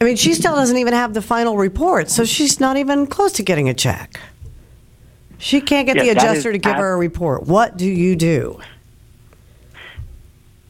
[0.00, 3.32] I mean, she still doesn't even have the final report, so she's not even close
[3.32, 4.20] to getting a check.
[5.38, 7.44] She can't get Yes, the adjuster to give ab- her a report.
[7.44, 8.60] What do you do?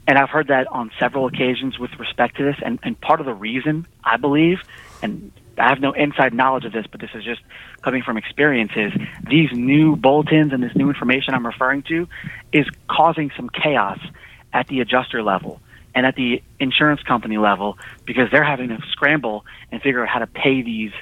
[0.07, 2.57] and I've heard that on several occasions with respect to this.
[2.65, 4.61] And, and part of the reason I believe,
[5.03, 7.41] and I have no inside knowledge of this, but this is just
[7.83, 8.93] coming from experiences.
[9.29, 12.09] these new bulletins and this new information I'm referring to
[12.53, 13.99] is causing some chaos
[14.53, 15.61] at the adjuster level
[15.95, 20.21] and at the insurance company level because they're having to scramble and figure out how
[20.21, 20.93] to pay these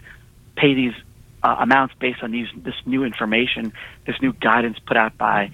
[0.57, 0.95] pay these
[1.43, 3.73] uh, amounts based on these this new information,
[4.07, 5.51] this new guidance put out by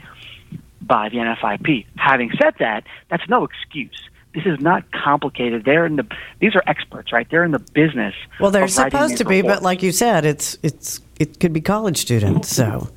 [0.80, 1.86] by the NFIP.
[1.96, 4.08] Having said that, that's no excuse.
[4.34, 5.64] This is not complicated.
[5.64, 6.06] They're in the
[6.40, 7.26] these are experts, right?
[7.30, 8.14] They're in the business.
[8.40, 11.98] Well, they're supposed to be, but like you said, it's it's it could be college
[11.98, 12.48] students.
[12.48, 12.90] So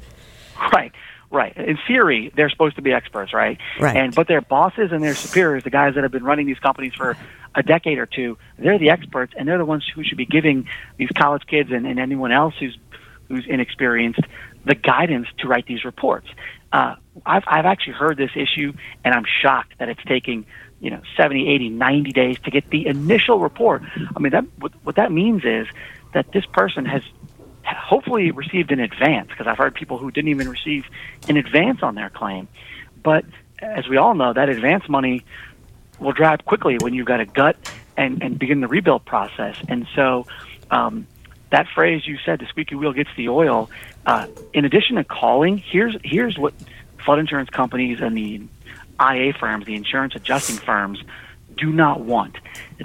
[0.74, 0.92] Right,
[1.32, 1.56] right.
[1.58, 3.58] In theory, they're supposed to be experts, right?
[3.80, 3.96] Right.
[3.96, 6.94] And but their bosses and their superiors, the guys that have been running these companies
[6.96, 7.18] for
[7.54, 10.68] a decade or two, they're the experts, and they're the ones who should be giving
[10.98, 12.78] these college kids and, and anyone else who's
[13.28, 14.22] who's inexperienced
[14.66, 16.28] the guidance to write these reports.
[16.72, 16.96] Uh,
[17.26, 20.46] I've I've actually heard this issue, and I'm shocked that it's taking
[20.80, 23.84] you know 70, 80, 90 days to get the initial report.
[24.16, 25.68] I mean, that what, what that means is
[26.14, 27.04] that this person has
[27.64, 30.86] hopefully received in advance because I've heard people who didn't even receive
[31.28, 32.48] in advance on their claim.
[33.02, 33.26] But
[33.60, 35.26] as we all know, that advance money
[36.00, 37.58] will dry up quickly when you've got a gut
[37.98, 39.58] and, and begin the rebuild process.
[39.68, 40.28] And so
[40.70, 41.08] um,
[41.52, 43.70] that phrase you said, the squeaky wheel gets the oil,
[44.06, 46.54] uh, in addition to calling, here's, here's what
[47.04, 48.42] flood insurance companies and the
[49.00, 51.02] IA firms, the insurance adjusting firms,
[51.58, 52.38] do not want.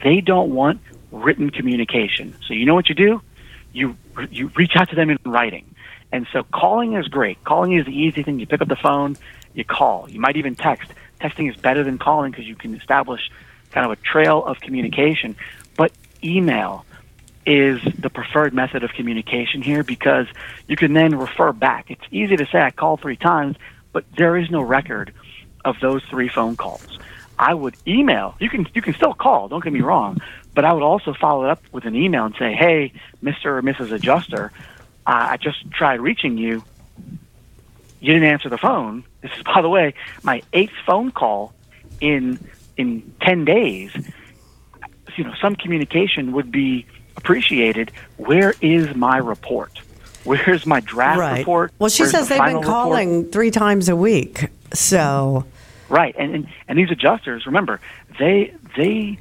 [0.03, 0.81] They don't want
[1.11, 2.37] written communication.
[2.47, 3.23] So you know what you do?
[3.73, 3.97] You
[4.31, 5.75] you reach out to them in writing.
[6.13, 7.43] And so calling is great.
[7.45, 8.41] Calling is the easy thing.
[8.41, 9.17] You pick up the phone,
[9.55, 10.09] you call.
[10.09, 10.91] You might even text.
[11.21, 13.31] texting is better than calling because you can establish
[13.71, 15.37] kind of a trail of communication.
[15.77, 15.93] But
[16.25, 16.85] email
[17.47, 20.27] is the preferred method of communication here because
[20.67, 21.91] you can then refer back.
[21.91, 23.57] It's easy to say I called three times,
[23.93, 25.13] but there is no record
[25.65, 26.99] of those three phone calls.
[27.39, 28.35] I would email.
[28.39, 29.49] You can you can still call.
[29.49, 30.21] Don't get me wrong,
[30.55, 32.93] but I would also follow it up with an email and say, "Hey,
[33.23, 33.93] Mister or Mrs.
[33.93, 34.53] Adjuster,
[35.07, 36.63] uh, I just tried reaching you.
[38.01, 39.05] You didn't answer the phone.
[39.23, 41.55] This is, by the way, my eighth phone call
[42.01, 42.39] in
[42.77, 43.91] in ten days.
[45.17, 46.87] You know, some communication would be
[47.17, 47.91] appreciated.
[48.17, 49.81] Where is my report?
[50.25, 51.39] Where's my draft right.
[51.39, 51.73] report?
[51.79, 52.83] Well, she Where's says the they've final been report?
[52.83, 54.49] calling three times a week.
[54.75, 55.47] So,
[55.91, 57.81] Right, and, and and these adjusters, remember,
[58.19, 59.19] they they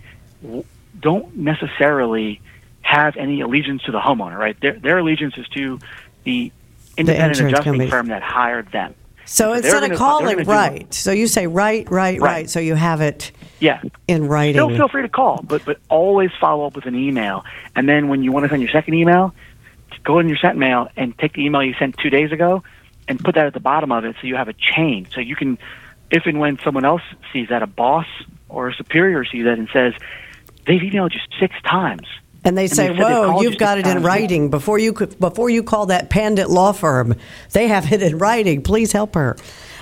[1.00, 2.42] don't necessarily
[2.82, 4.38] have any allegiance to the homeowner.
[4.38, 5.80] Right, their their allegiance is to
[6.24, 6.52] the
[6.96, 7.90] independent insurance adjusting company.
[7.90, 8.94] firm that hired them.
[9.26, 10.94] so they're instead of calling, right?
[10.94, 12.50] So you say right, right, right, Right.
[12.50, 14.54] So you have it Yeah, in writing.
[14.56, 17.46] still feel free to call, but but always follow up with an email.
[17.76, 19.34] And then when you want to send your second email,
[20.04, 22.64] go in your sent mail and take the email you sent two days ago
[23.08, 25.08] and put that at the bottom of it so you have a chain.
[25.14, 25.58] So you can,
[26.12, 27.02] if and when someone else
[27.32, 28.06] sees that, a boss
[28.48, 29.94] or a superior sees that and says,
[30.66, 32.08] they've emailed you six times.
[32.44, 34.94] And they And say, they "Whoa, you've you got it in times." writing before you
[34.94, 37.16] could, before you call that Pandit law firm.
[37.52, 38.62] They have it in writing.
[38.62, 39.36] Please help her."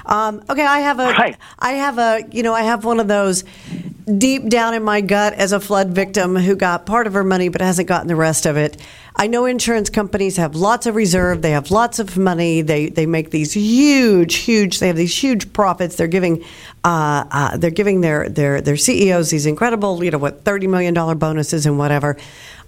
[0.07, 1.37] Um, okay, I have a, I Right.
[1.75, 3.43] have a, you know, I have one of those
[4.17, 7.49] deep down in my gut as a flood victim who got part of her money
[7.49, 8.77] but hasn't gotten the rest of it.
[9.17, 11.41] I know insurance companies have lots of reserve.
[11.41, 12.61] They have lots of money.
[12.61, 14.79] They they make these huge, huge.
[14.79, 15.95] They have these huge profits.
[15.95, 16.43] They're giving,
[16.85, 20.93] uh, uh, they're giving their their their CEOs these incredible, you know, what thirty million
[20.93, 22.15] dollar bonuses and whatever.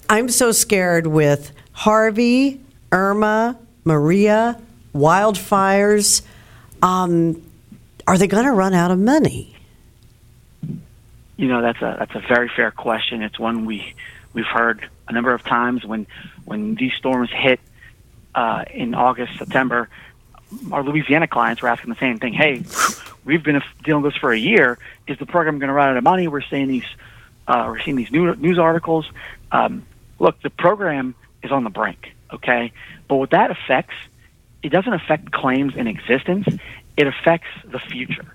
[0.09, 2.59] I'm so scared with Harvey,
[2.91, 4.59] Irma, Maria,
[4.95, 6.23] wildfires.
[6.81, 7.43] Um,
[8.07, 9.55] are they going to run out of money?
[11.37, 13.21] You know, that's a that's a very fair question.
[13.21, 13.93] It's one we
[14.33, 16.07] we've heard a number of times when
[16.45, 17.59] when these storms hit
[18.35, 19.89] uh, in August, September.
[20.71, 22.33] Our Louisiana clients were asking the same thing.
[22.33, 22.63] Hey,
[23.23, 24.79] we've been dealing with this for a year.
[25.07, 26.27] Is the program going to run out of money?
[26.27, 26.85] We're seeing these
[27.47, 29.09] uh, we're seeing these new, news articles.
[29.51, 29.85] Um,
[30.19, 32.13] look, the program is on the brink.
[32.31, 32.71] Okay,
[33.07, 33.95] but what that affects,
[34.63, 36.47] it doesn't affect claims in existence.
[36.97, 38.33] It affects the future.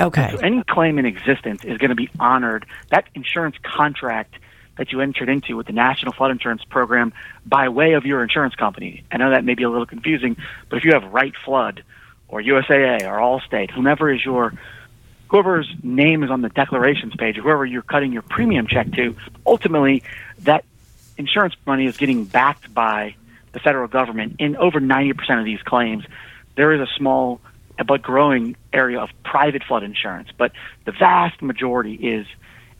[0.00, 0.30] Okay.
[0.32, 2.66] So any claim in existence is going to be honored.
[2.88, 4.34] That insurance contract
[4.78, 7.12] that you entered into with the National Flood Insurance Program
[7.44, 9.04] by way of your insurance company.
[9.12, 10.36] I know that may be a little confusing,
[10.68, 11.84] but if you have Wright Flood
[12.28, 14.54] or USAA or Allstate, whomever is your
[15.28, 19.14] whoever's name is on the declarations page, or whoever you're cutting your premium check to,
[19.46, 20.02] ultimately
[20.40, 20.64] that
[21.18, 23.14] insurance money is getting backed by
[23.52, 26.04] the federal government in over 90% of these claims.
[26.56, 27.40] There is a small
[27.86, 30.52] but growing area of private flood insurance, but
[30.84, 32.26] the vast majority is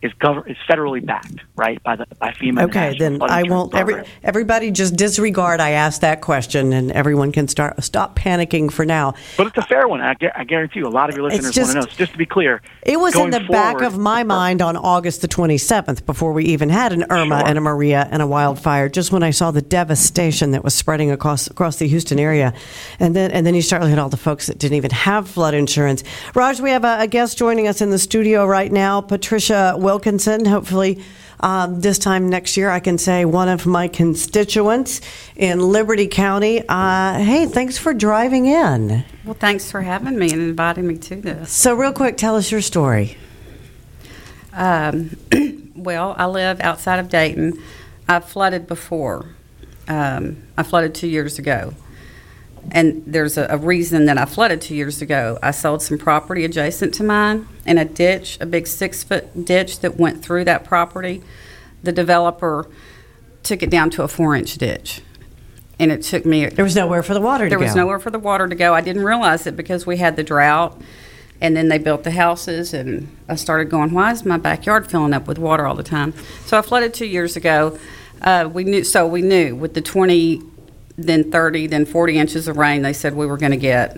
[0.02, 0.12] is
[0.46, 2.48] is federally backed, right, by the by FEMA.
[2.48, 3.74] and the Okay, then I won't.
[3.74, 8.84] Every, everybody just disregard I asked that question, and everyone can start stop panicking for
[8.84, 9.14] now.
[9.36, 10.00] But it's a fair one.
[10.00, 11.92] I, I guarantee you, a lot of your listeners just- want to know.
[11.92, 15.20] So just to be clear, It was in the back of my mind on August
[15.22, 17.48] the 27th, before we even had an Irma Sure.
[17.48, 18.88] and a Maria and a wildfire.
[18.88, 22.54] Just when I saw the devastation that was spreading across across the Houston area,
[22.98, 25.28] and then and then you start looking at all the folks that didn't even have
[25.28, 26.02] flood insurance.
[26.34, 30.44] Raj, we have a, a guest joining us in the studio right now, Patricia Wilkinson.
[30.44, 31.02] Hopefully.
[31.40, 35.00] Um, this time next year, I can say one of my constituents
[35.34, 36.62] in Liberty County.
[36.68, 39.04] Uh, hey, thanks for driving in.
[39.24, 41.50] Well, thanks for having me and inviting me to this.
[41.50, 43.16] So, real quick, tell us your story.
[44.52, 45.16] Um,
[45.74, 47.60] well, I live outside of Dayton.
[48.06, 49.34] I've flooded before.
[49.88, 51.74] Um, I flooded two years ago.
[52.72, 55.38] And there's a, a reason that I flooded two years ago.
[55.42, 59.80] I sold some property adjacent to mine in a ditch, a big six foot ditch
[59.80, 61.22] that went through that property.
[61.82, 62.68] The developer
[63.42, 65.00] took it down to a four inch ditch.
[65.78, 67.50] And it took me There was nowhere for the water to go.
[67.50, 67.64] there go.
[67.64, 68.74] was nowhere for the water to go.
[68.74, 70.78] I didn't realize it because we had the drought,
[71.40, 75.14] and then they built the houses, and I started going, "Why is my backyard filling
[75.14, 76.12] up with water all the time?"
[76.44, 77.78] So I flooded two years ago.
[78.20, 80.42] Uh, we knew, so we knew with the twenty,
[81.04, 82.82] then thirty, then forty inches of rain.
[82.82, 83.96] They said we were going to get,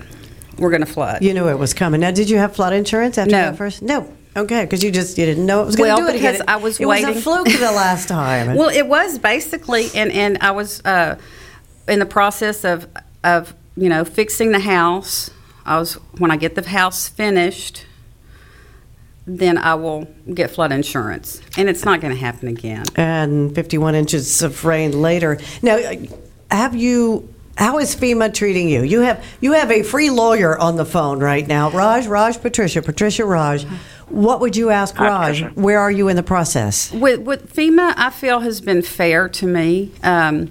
[0.58, 1.22] we're going to flood.
[1.22, 2.00] You knew it was coming.
[2.00, 3.38] Now, did you have flood insurance after No.
[3.50, 3.82] that first?
[3.82, 4.12] No.
[4.34, 6.36] Okay, because you just you didn't know it was going to Well, do it because
[6.36, 6.48] again.
[6.48, 8.56] I was it was waiting- a fluke the last time.
[8.56, 11.18] Well, it was basically, and, and I was uh,
[11.86, 12.86] in the process of
[13.24, 15.30] of you know fixing the house.
[15.66, 17.84] I was when I get the house finished,
[19.26, 22.84] then I will get flood insurance, and it's not going to happen again.
[22.96, 25.38] and 51 inches of rain later.
[25.62, 25.78] Now,
[26.52, 28.82] have you How is FEMA treating you?
[28.82, 32.82] You have you have a free lawyer on the phone right now, Raj, Raj, Patricia,
[32.82, 33.64] Patricia, Raj.
[34.08, 35.42] What would you ask Raj?
[35.54, 36.92] Where are you in the process?
[36.92, 39.90] With, with FEMA, I feel has been fair to me.
[40.02, 40.50] Um,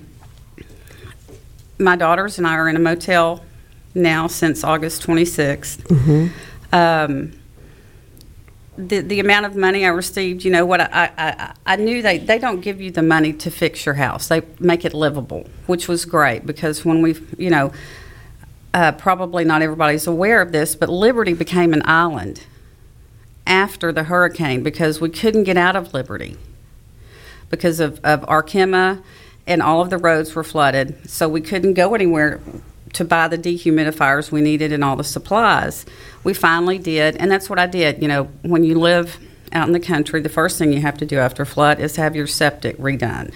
[1.77, 3.43] my daughters and I are in a motel
[3.93, 6.31] now since August 26th.
[6.73, 7.33] Um,
[8.89, 12.17] the, the amount of money I received, you know what, I, I, I- knew they,
[12.17, 14.27] they don't give you the money to fix your house.
[14.27, 17.71] They make it livable, which was great because when we, you know,
[18.73, 22.43] uh, probably not everybody's aware of this, but Liberty became an island
[23.47, 26.37] after the hurricane because we couldn't get out of Liberty
[27.49, 29.01] because of, of Arkema
[29.47, 31.09] and all of the roads were flooded.
[31.09, 32.39] So we couldn't go anywhere
[32.93, 35.85] to buy the dehumidifiers we needed and all the supplies.
[36.23, 38.01] We finally did, and that's what I did.
[38.01, 39.17] You know, when you live
[39.53, 41.95] out in the country, the first thing you have to do after a flood is
[41.95, 43.33] have your septic redone.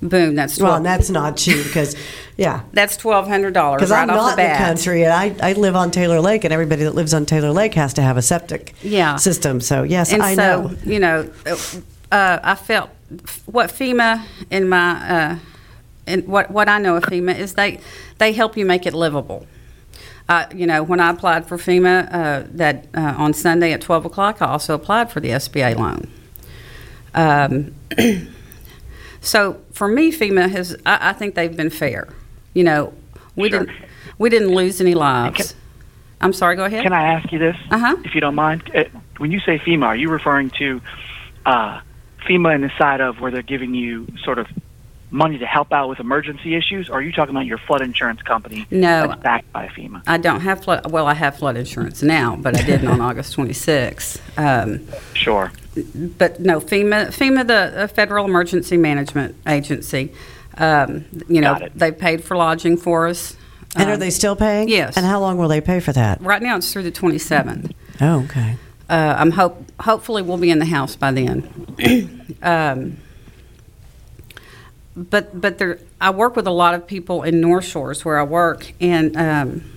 [0.00, 1.94] Boom, that's Well, and that's not cheap because,
[2.36, 5.12] yeah, that's twelve hundred dollars because right I'm off not the in the country and
[5.12, 8.02] I, I live on Taylor Lake, and everybody that lives on Taylor Lake has to
[8.02, 9.14] have a septic Yeah.
[9.14, 9.60] system.
[9.60, 10.76] So yes, and I so know.
[10.84, 11.30] you know,
[12.10, 12.90] uh, I felt
[13.46, 15.38] what FEMA in my uh,
[16.06, 17.80] and what what I know of FEMA is they
[18.18, 19.46] they help you make it livable.
[20.28, 24.04] Uh, you know, when I applied for FEMA uh, that uh, on Sunday at twelve
[24.04, 26.08] o'clock, I also applied for the SBA loan.
[27.14, 27.74] Um,
[29.20, 32.08] so for me, FEMA has I, I think they've been fair.
[32.54, 32.92] You know,
[33.36, 33.60] we Sure.
[33.60, 33.76] didn't
[34.18, 35.54] we didn't lose any lives.
[36.20, 36.54] I'm sorry.
[36.56, 36.82] Go ahead.
[36.84, 37.96] Can I ask you this, Uh-huh.
[38.04, 38.70] if you don't mind?
[38.74, 38.84] Uh,
[39.18, 40.80] When you say FEMA, are you referring to
[41.44, 41.80] uh,
[42.28, 44.46] FEMA in the side of where they're giving you sort of
[45.12, 48.22] money to help out with emergency issues, or are you talking about your flood insurance
[48.22, 49.06] company No.
[49.06, 50.02] that's backed by FEMA?
[50.06, 50.90] I don't have flood.
[50.90, 54.18] Well, I have flood insurance now, but I didn't on August 26th.
[54.38, 54.80] Um,
[55.14, 55.52] Sure.
[56.18, 60.12] but no, FEMA, FEMA, the uh, Federal Emergency Management Agency.
[60.58, 61.72] Um, you know, Got it.
[61.78, 63.36] they paid for lodging for us.
[63.76, 64.68] And are Um, they still paying?
[64.68, 64.96] yes.
[64.96, 66.20] And how long will they pay for that?
[66.20, 67.72] Right now, it's through the 27th.
[68.00, 68.56] Oh, okay.
[68.90, 69.64] Uh, I'm hope.
[69.80, 71.42] Hopefully, we'll be in the house by then.
[74.96, 78.24] but but there, I work with a lot of people in North Shores where I
[78.24, 79.72] work, and um,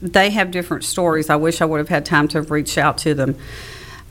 [0.00, 1.30] they have different stories.
[1.30, 3.36] I wish I would have had time to reached out to them.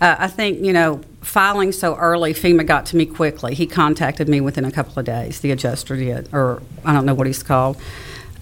[0.01, 2.33] Uh, I think you know filing so early.
[2.33, 3.53] FEMA got to me quickly.
[3.53, 5.39] He contacted me within a couple of days.
[5.39, 7.77] The adjuster did, or I don't know what he's called.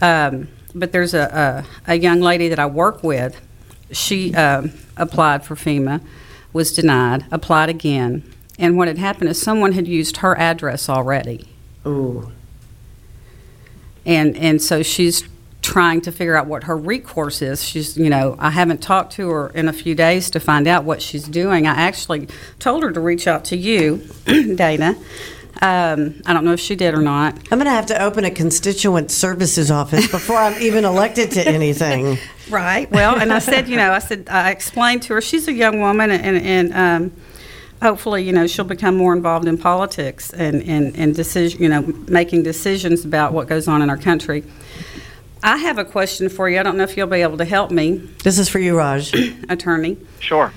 [0.02, 3.40] Um, but there's a, a a young lady that I work with.
[3.92, 6.02] She um, applied for FEMA,
[6.54, 7.26] was denied.
[7.32, 8.24] Applied again,
[8.58, 11.48] and what had happened is someone had used her address already
[11.86, 12.32] Ooh.
[14.06, 15.24] and and so she's
[15.62, 17.64] trying to figure out what her recourse is.
[17.64, 20.84] She's, you know, I haven't talked to her in a few days to find out
[20.84, 21.68] what she's doing.
[21.68, 22.28] I actually
[22.60, 24.96] told her to reach out to you, Dayna.
[25.62, 27.36] Um, I don't know if she did or not.
[27.52, 31.48] I'm going to have to open a constituent services office before I'm even elected to
[31.48, 32.18] anything.
[32.50, 32.90] Right.
[32.90, 35.82] Well, and I said, you know, I said I explained to her she's a young
[35.82, 37.22] woman, and and um,
[37.82, 41.82] hopefully, you know, she'll become more involved in politics and and and decision, you know,
[42.08, 44.44] making decisions about what goes on in our country.
[45.42, 46.60] I have a question for you.
[46.60, 49.14] I don't know if you'll be able to help me, This is for you, Raj.
[49.50, 49.98] attorney.
[50.20, 50.52] Sure.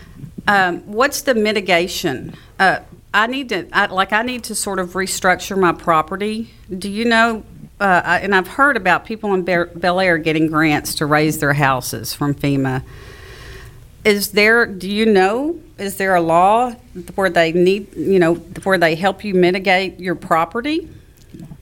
[0.49, 2.35] Um, what's the mitigation?
[2.59, 2.81] Uh,
[3.15, 6.51] I need to, I, like, I need to sort of restructure my property.
[6.77, 7.45] Do you know?
[7.79, 12.15] Uh, I, and I've heard about people in Bellaire getting grants to raise their houses
[12.15, 12.83] from FEMA.
[14.05, 14.67] Is there?
[14.67, 15.61] Do you know?
[15.79, 16.73] Is there a law
[17.15, 20.89] where they need, you know, where they help you mitigate your property?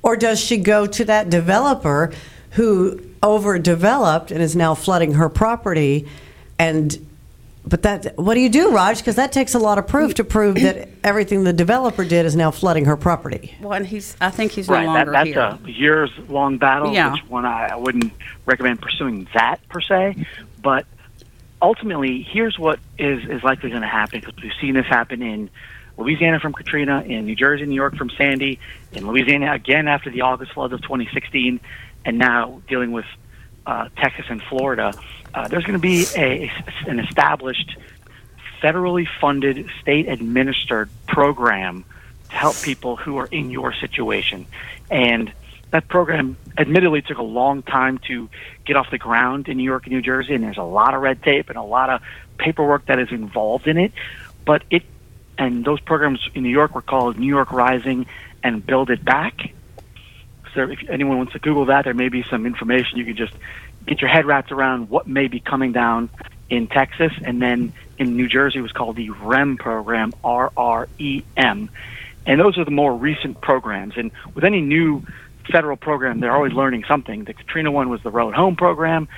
[0.03, 2.13] Or does she go to that developer
[2.53, 6.09] who overdeveloped and is now flooding her property?
[6.59, 7.07] And
[7.67, 8.99] but that what do you do, Raj?
[8.99, 12.35] Because that takes a lot of proof to prove that everything the developer did is
[12.35, 13.55] now flooding her property.
[13.61, 14.17] Well, and he's.
[14.19, 14.87] I think he's Right.
[14.87, 15.59] no That, longer that's here.
[15.63, 17.13] a years long battle, Yeah.
[17.13, 18.15] which one I, I wouldn't
[18.47, 20.25] recommend pursuing that per se.
[20.63, 20.87] But
[21.63, 25.51] ultimately, here's what is, is likely going to happen because we've seen this happen in
[25.97, 28.59] Louisiana from Katrina, in New Jersey, New York from Sandy,
[28.93, 31.61] in Louisiana again after the August floods of 2016,
[32.05, 33.05] and now dealing with
[33.67, 34.93] uh, Texas and Florida.
[35.35, 36.51] Uh, there's going to be a,
[36.87, 37.77] an established
[38.63, 41.85] federally funded, state administered program
[42.31, 44.47] to help people who are in your situation.
[44.91, 45.33] And
[45.71, 48.29] that program admittedly took a long time to
[48.65, 51.01] get off the ground in New York and New Jersey, and there's a lot of
[51.01, 52.03] red tape and a lot of
[52.39, 53.93] paperwork that is involved in it.
[54.45, 54.83] But it,
[55.39, 58.07] and those programs in New York were called New York Rising
[58.43, 59.53] and Build It Back.
[60.55, 63.33] So if anyone wants to Google that, there may be some information you can just
[63.87, 66.11] get your head wrapped around what may be coming down
[66.49, 70.89] in Texas, and then in New Jersey it was called the REM program, R R
[70.99, 71.71] E M,
[72.27, 73.97] and those are the more recent programs.
[73.97, 75.05] And with any new
[75.51, 77.25] federal program, they're always learning something.
[77.25, 79.09] The Katrina one was the Road Home program,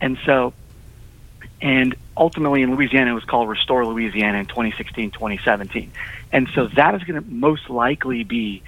[0.00, 0.52] and so,
[1.60, 5.92] and ultimately in Louisiana, it was called Restore Louisiana in 2016, 2017,
[6.32, 8.62] and so that is going to most likely be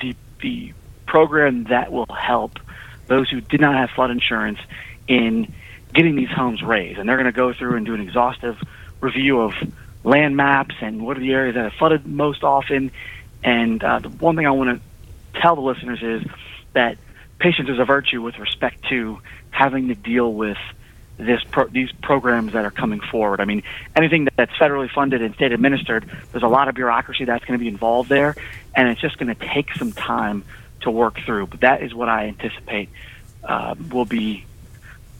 [0.00, 0.72] the the
[1.06, 2.58] program that will help
[3.08, 4.58] those who did not have flood insurance
[5.08, 5.52] in
[5.94, 6.98] getting these homes raised.
[6.98, 8.58] And they're going to go through and do an exhaustive
[9.00, 9.54] review of
[10.04, 12.90] land maps and what are the areas that have flooded most often.
[13.42, 14.87] And uh, the one thing I want to
[15.34, 16.30] tell the listeners is
[16.72, 16.98] that
[17.38, 19.18] patience is a virtue with respect to
[19.50, 20.58] having to deal with
[21.16, 23.40] this pro- these programs that are coming forward.
[23.40, 23.62] I mean,
[23.96, 27.62] anything that's federally funded and state administered, there's a lot of bureaucracy that's going to
[27.62, 28.36] be involved there,
[28.74, 30.44] and it's just going to take some time
[30.82, 31.48] to work through.
[31.48, 32.88] But that is what I anticipate
[33.42, 34.46] uh, will be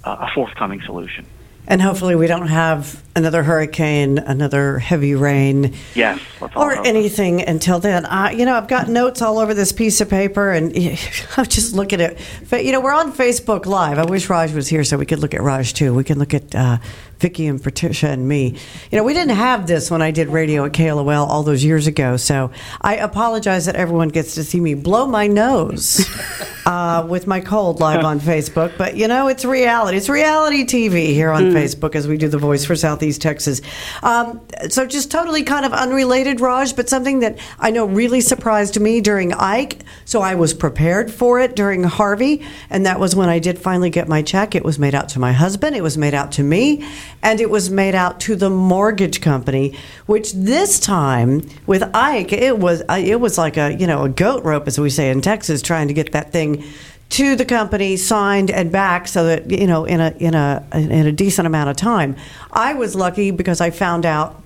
[0.05, 1.27] uh, a forthcoming solution.
[1.71, 5.75] And hopefully, we don't have another hurricane, another heavy rain.
[5.95, 6.19] Yes,
[6.57, 8.07] or anything until then.
[8.07, 10.73] I, you know, I've got notes all over this piece of paper, and
[11.37, 12.19] I'm just looking at.
[12.51, 12.65] It.
[12.65, 13.99] You know, we're on Facebook Live.
[13.99, 15.93] I wish Raj was here so we could look at Raj too.
[15.93, 16.79] We can look at uh,
[17.19, 18.57] Vicky and Patricia and me.
[18.91, 21.87] You know, we didn't have this when I did radio at KLOL all those years
[21.87, 22.17] ago.
[22.17, 22.51] So
[22.81, 26.09] I apologize that everyone gets to see me blow my nose
[26.69, 28.77] uh, with my cold live on Facebook.
[28.77, 29.97] But you know, it's reality.
[29.97, 31.53] It's reality TV here on mm.
[31.55, 33.63] Facebook as we do the voice for Southeast Texas.
[34.03, 38.79] Um, so just totally kind of unrelated, Raj, but something that I know really surprised
[38.79, 39.83] me during Ike.
[40.05, 43.89] So I was prepared for it during Harvey, and that was when I did finally
[43.89, 44.55] get my check.
[44.55, 45.75] It was made out to my husband.
[45.75, 46.87] It was made out to me
[47.23, 52.59] and it was made out to the mortgage company, which this time with Ike, it
[52.59, 55.21] was uh, it was like a you know a goat rope, as we say in
[55.21, 56.58] Texas, trying to get that thing
[57.11, 61.07] to the company signed and back so that you know in a in a in
[61.07, 62.17] a decent amount of time.
[62.53, 64.43] I was lucky because I found out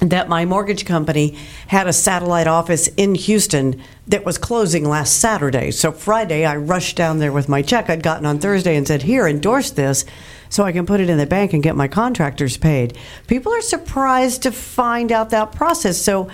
[0.00, 1.38] that my mortgage company
[1.68, 5.70] had a satellite office in Houston that was closing last Saturday.
[5.70, 9.02] So Friday I rushed down there with my check I'd gotten on Thursday and said,
[9.02, 10.04] "Here, endorse this."
[10.52, 12.98] so I can put it in the bank and get my contractors paid.
[13.26, 15.96] People are surprised to find out that process.
[15.96, 16.28] So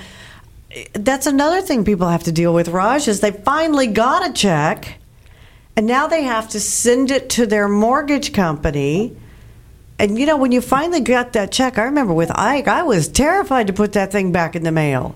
[0.73, 4.33] eh, that's another thing people have to deal with, Raj, is they finally got a
[4.33, 4.99] check
[5.79, 9.17] and now they have to send it to their mortgage company.
[9.97, 13.07] And you know, when you finally got that check, I remember with Ike, I was
[13.07, 15.15] terrified to put that thing back in the mail.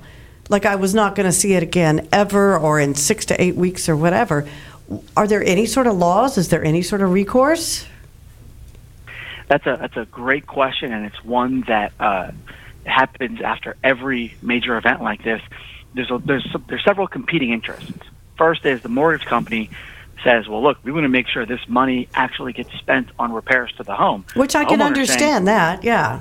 [0.48, 3.56] Like I was not going to see it again ever or in six to eight
[3.56, 4.48] weeks or whatever.
[5.16, 6.38] Are there any sort of laws?
[6.38, 7.84] Is there any sort of recourse?
[9.48, 12.30] That's a that's a great question, and it's one that uh,
[12.86, 15.42] happens after every major event like this.
[15.92, 17.90] There's a, there's there's several competing interests.
[18.38, 19.68] First is the mortgage company
[20.24, 23.72] says, "Well, look, we want to make sure this money actually gets spent on repairs
[23.76, 26.20] to the home." Which I can understand saying, that, yeah.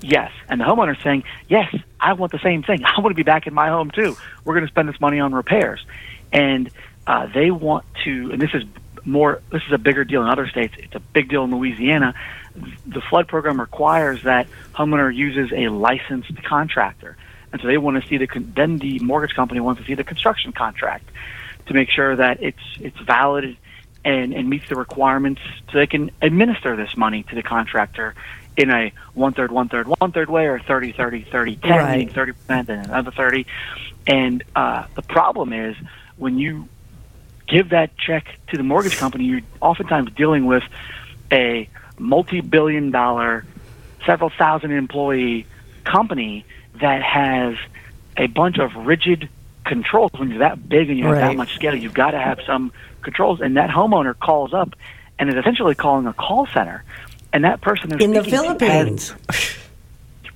[0.00, 2.84] Yes, and the homeowner saying, "Yes, I want the same thing.
[2.84, 4.16] I want to be back in my home too.
[4.44, 5.84] We're going to spend this money on repairs,"
[6.32, 6.70] and
[7.06, 8.30] uh, they want to.
[8.32, 8.64] And this is
[9.04, 9.40] more.
[9.50, 10.74] This is a bigger deal in other states.
[10.78, 12.14] It's a big deal in Louisiana
[12.86, 17.16] the flood program requires that homeowner uses a licensed contractor,
[17.52, 20.04] and so they want to see the then the mortgage company wants to see the
[20.04, 21.08] construction contract
[21.68, 23.56] to make sure that it's it's valid
[24.04, 25.40] and, and meets the requirements
[25.70, 28.14] so they can administer this money to the contractor
[28.56, 31.98] in a one third, one third, one third way, or 30, 30, 30, 10, right.
[31.98, 33.46] meaning 30 percent and another 30.
[34.06, 35.76] And uh, the problem is
[36.16, 36.68] when you
[37.46, 40.64] give that check to the mortgage company, you're oftentimes dealing with
[41.30, 43.44] a multi-billion dollar,
[44.04, 45.46] several thousand employee
[45.84, 46.44] company
[46.80, 47.56] that has
[48.16, 49.28] a bunch of rigid
[49.68, 50.10] controls.
[50.16, 51.28] When you're that big and you have right.
[51.28, 53.40] that much scale, you've got to have some controls.
[53.40, 54.74] And that homeowner calls up
[55.18, 56.82] and is essentially calling a call center.
[57.32, 59.14] And that person is in the Philippines.
[59.28, 59.56] Has,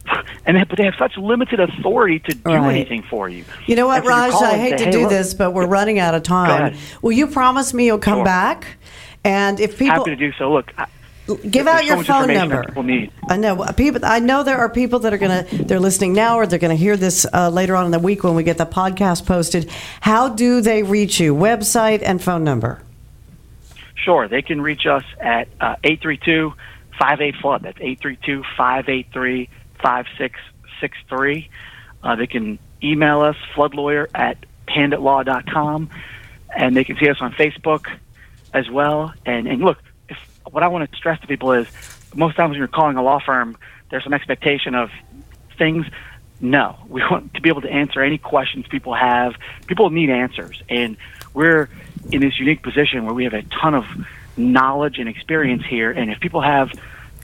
[0.47, 2.77] and they, but they have such limited authority to do right.
[2.77, 3.45] anything for you.
[3.67, 4.33] You know what, Raj?
[4.35, 6.77] I hate say, to do this, but we're running out of time.
[7.01, 8.25] Will you promise me you'll come sure.
[8.25, 8.77] back?
[9.25, 10.73] And if people happy to do so, look.
[10.77, 10.87] I,
[11.37, 12.65] Give out your phone number.
[13.29, 14.01] I know people.
[14.05, 15.65] I know there are people that are going to.
[15.65, 18.25] They're listening now, or they're going to hear this uh, later on in the week
[18.25, 19.71] when we get the podcast posted.
[20.01, 21.35] How do they reach you?
[21.35, 22.83] Website and phone number.
[23.95, 26.53] Sure, they can reach us at uh, eight three two
[26.99, 27.63] five eight flood.
[27.63, 29.49] That's eight three two five eight three
[29.81, 30.41] five six
[30.81, 31.49] six three.
[32.03, 35.91] Uh, they can email us floodlawyer at panditlaw.com,
[36.55, 37.87] and they can see us on Facebook
[38.53, 39.13] as well.
[39.25, 39.79] And and look
[40.53, 41.67] what I want to stress to people is
[42.15, 43.57] most times when you're calling a law firm,
[43.91, 44.91] there's some expectation of
[45.59, 45.87] things.
[46.41, 49.35] No, we want to be able to answer any questions people have.
[49.67, 50.97] People need answers, and
[51.35, 51.69] we're
[52.13, 53.87] in this unique position where we have a ton of
[54.37, 55.91] knowledge and experience here.
[55.91, 56.71] And if people have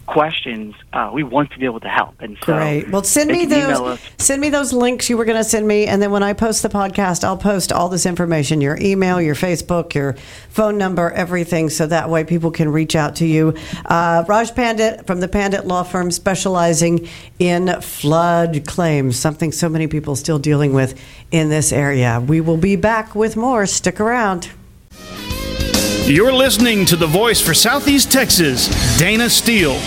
[0.09, 2.21] questions, uh, we want to be able to help.
[2.21, 2.89] And so, Great.
[2.89, 4.01] Well, send me those.
[4.17, 6.63] Send me those links you were going to send me, and then when I post
[6.63, 10.15] the podcast, I'll post all this information: your email, your Facebook, your
[10.49, 13.55] phone number, everything, so that way people can reach out to you.
[13.85, 17.07] Uh, Raj Pandit from the Pandit Law Firm, specializing
[17.39, 20.99] in flood claims, something so many people still dealing with
[21.31, 22.25] in this area.
[22.27, 23.67] We will be back with more.
[23.67, 24.51] Stick around.
[26.09, 29.79] You're listening to the voice for Southeast Texas, Dayna Steele.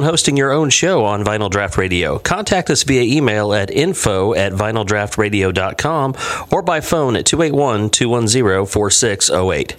[0.00, 4.32] On hosting your own show on Vinyl Draught Radio, contact us via email at info
[4.32, 6.14] at vinyldraughtradio.com
[6.50, 9.76] or by phone at 281 210 4608.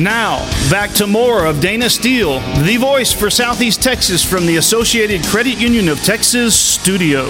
[0.00, 0.38] Now,
[0.70, 5.58] back to more of Dayna Steele, the voice for Southeast Texas from the Associated Credit
[5.58, 7.28] Union of Texas studio.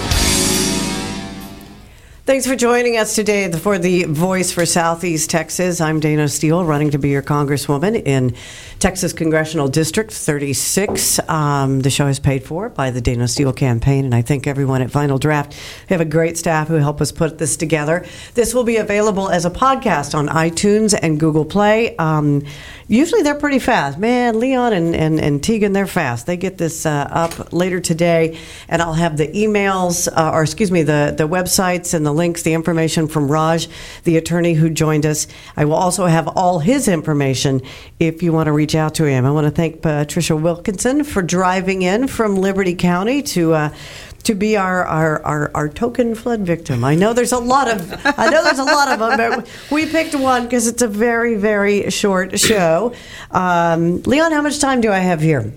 [2.31, 5.81] Thanks for joining us today for the Voice for Southeast Texas.
[5.81, 8.37] I'm Dayna Steele, running to be your Congresswoman in
[8.79, 11.19] Texas Congressional District 36.
[11.29, 14.81] Um, the show is paid for by the Dayna Steele campaign, and I thank everyone
[14.81, 15.49] at Vinyl Draught.
[15.89, 18.07] We have a great staff who help us put this together.
[18.35, 21.97] This will be available as a podcast on iTunes and Google Play.
[21.97, 22.45] Um,
[22.87, 23.99] usually they're pretty fast.
[23.99, 26.27] Man, Leon and, and, and Tegan, they're fast.
[26.27, 30.71] They get this uh, up later today, and I'll have the emails, uh, or excuse
[30.71, 33.69] me, the, the websites and the links, the information from Raj,
[34.05, 35.27] the attorney who joined us.
[35.57, 37.63] I will also have all his information
[37.99, 39.25] if you want to reach out to him.
[39.25, 43.55] I want to thank Patricia Wilkinson for driving in from Liberty County to.
[43.55, 43.75] Uh,
[44.23, 46.85] to be our, our, our, our token flood victim.
[46.85, 49.87] I know there's a lot of I know there's a lot of them, but we
[49.87, 52.93] picked one because it's a very very short show.
[53.31, 55.51] Um, Leon, how much time do I have here?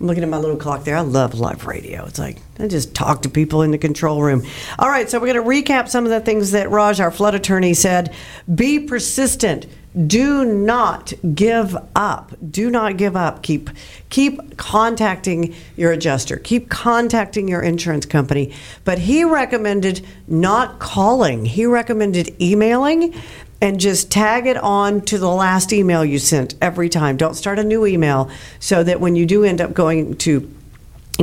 [0.00, 0.96] I'm looking at my little clock there.
[0.96, 2.06] I love live radio.
[2.06, 4.46] It's like I just talk to people in the control room.
[4.78, 7.34] All right, so we're going to recap some of the things that Raj, our flood
[7.34, 8.14] attorney, said.
[8.52, 9.66] Be persistent.
[10.06, 12.32] Do not give up.
[12.50, 13.42] Do not give up.
[13.42, 13.70] Keep
[14.08, 16.38] keep contacting your adjuster.
[16.38, 18.54] Keep contacting your insurance company.
[18.84, 21.44] But he recommended not calling.
[21.44, 23.14] He recommended emailing
[23.60, 27.16] and just tag it on to the last email you sent every time.
[27.16, 30.50] Don't start a new email so that when you do end up going to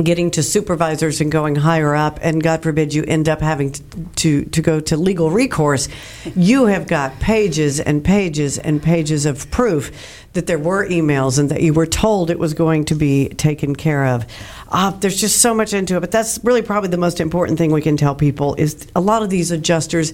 [0.02, 3.82] getting to supervisors and going higher up, and God forbid you end up having to,
[4.16, 5.88] to, to go to legal recourse,
[6.36, 9.90] you have got pages and pages and pages of proof
[10.34, 13.74] that there were emails and that you were told it was going to be taken
[13.74, 14.24] care of.
[14.68, 17.72] Uh, there's just so much into it, but that's really probably the most important thing
[17.72, 20.12] we can tell people is a lot of these adjusters,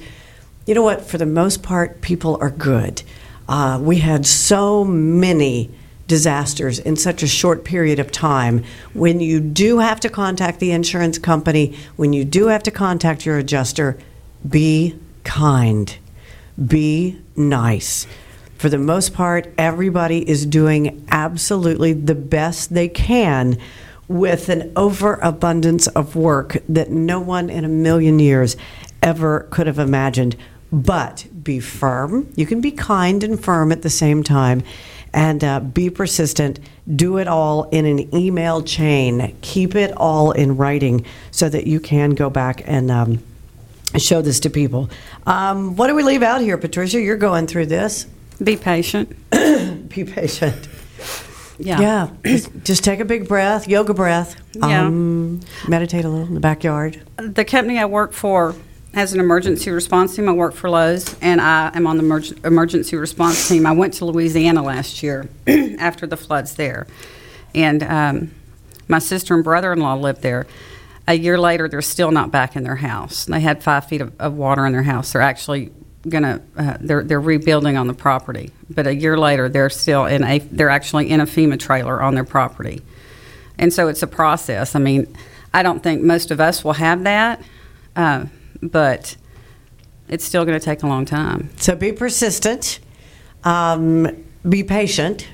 [0.67, 3.03] you know what, for the most part, people are good.
[3.49, 5.71] Uh, we had so many
[6.07, 8.65] disasters in such a short period of time.
[8.93, 13.27] When you do have to contact the insurance company, when you do have to contact
[13.27, 13.99] your adjuster,
[14.49, 15.97] be kind,
[16.67, 18.07] be nice.
[18.57, 23.59] For the most part, everybody is doing absolutely the best they can
[24.09, 28.57] with an overabundance of work that no one in a million years
[29.03, 30.37] ever could have imagined.
[30.75, 32.29] But be firm.
[32.35, 34.65] You can be kind and firm at the same time
[35.13, 36.59] and uh, be persistent.
[36.95, 39.37] Do it all in an email chain.
[39.41, 43.23] Keep it all in writing so that you can go back and um,
[43.97, 44.91] show this to people.
[45.27, 47.01] Um, what do we leave out here, Patricia?
[47.01, 48.07] You're going through this.
[48.43, 49.15] Be patient.
[49.31, 50.69] Be patient.
[51.59, 51.81] Yeah.
[51.81, 52.11] Yeah.
[52.25, 54.35] just, just take a big breath, yoga breath.
[54.55, 54.87] Yeah.
[54.87, 57.01] Um, meditate a little in the backyard.
[57.17, 58.57] The company I work for
[58.95, 60.29] has an emergency response team.
[60.29, 63.67] I work for Lowe's, and I am on the emerg- emergency response team.
[63.67, 65.29] I went to Louisiana last year
[65.79, 66.87] after the floods there,
[67.55, 68.31] and um,
[68.87, 70.47] my sister and brother-in-law lived there.
[71.09, 73.27] A year later, they're still not back in their house.
[73.27, 75.13] They had five feet of, of water in their house.
[75.13, 75.73] They're actually
[76.09, 80.23] gonna uh, they're they're rebuilding on the property, but a year later, they're still in
[80.23, 82.81] a they're actually in a FEMA trailer on their property,
[83.59, 84.77] and so it's a process.
[84.77, 85.15] I mean,
[85.53, 87.43] I don't think most of us will have that.
[87.97, 88.27] Uh,
[88.71, 89.17] but
[90.09, 91.51] it's still going to take a long time.
[91.57, 92.81] So be persistent,
[93.45, 95.29] um, be patient,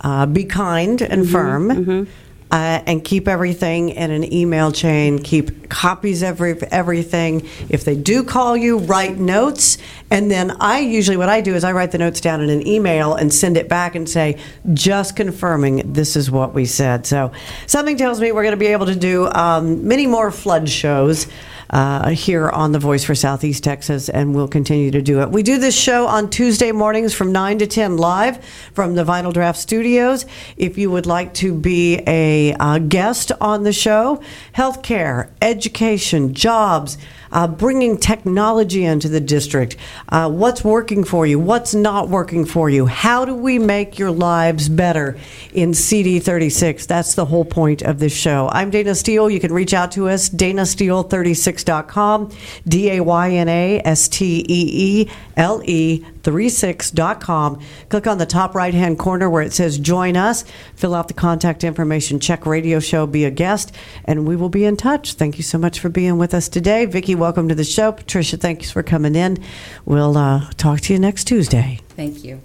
[0.00, 2.08] uh, be kind and firm.
[2.50, 5.18] Uh, and keep everything in an email chain.
[5.18, 7.48] Keep copies of every, everything.
[7.70, 9.78] If they do call you, write notes.
[10.10, 12.66] And then I usually, what I do is I write the notes down in an
[12.66, 14.38] email and send it back and say,
[14.74, 17.06] just confirming this is what we said.
[17.06, 17.32] So
[17.66, 21.28] something tells me we're going to be able to do um, many more flood shows
[21.72, 25.30] uh, here on The Voice for Southeast Texas, and we'll continue to do it.
[25.30, 28.44] We do this show on Tuesday mornings from 9 to 10 live
[28.74, 30.26] from the Vinyl Draught Studios.
[30.56, 34.22] If you would like to be a uh, guest on the show,
[34.54, 36.98] healthcare, education, jobs,
[37.32, 39.76] uh, bringing technology into the district.
[40.08, 41.38] Uh, what's working for you?
[41.38, 42.86] What's not working for you?
[42.86, 45.18] How do we make your lives better
[45.52, 46.86] in CD36?
[46.86, 48.48] That's the whole point of this show.
[48.52, 49.30] I'm Dayna Steele.
[49.30, 52.32] You can reach out to us, daynasteele36.com,
[52.68, 57.60] D A Y N A S T E E L E 36.com.
[57.88, 60.44] Click on the top right hand corner where it says Join Us.
[60.74, 64.64] Fill out the contact information, check radio show, be a guest, and we will be
[64.64, 65.14] in touch.
[65.14, 66.84] Thank you so much for being with us today.
[66.86, 67.92] Vicki, welcome to the show.
[67.92, 69.38] Patricia, thanks for coming in.
[69.84, 71.80] We'll uh, talk to you next Tuesday.
[71.96, 72.40] Thank you.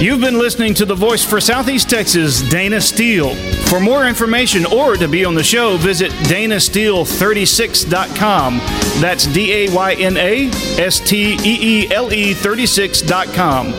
[0.00, 3.34] You've been listening to the voice for Southeast Texas, Dayna Steele.
[3.66, 8.56] For more information or to be on the show, visit daynasteele36.com.
[9.02, 10.48] That's D A Y N A
[10.80, 13.74] S T E E L E 36.com.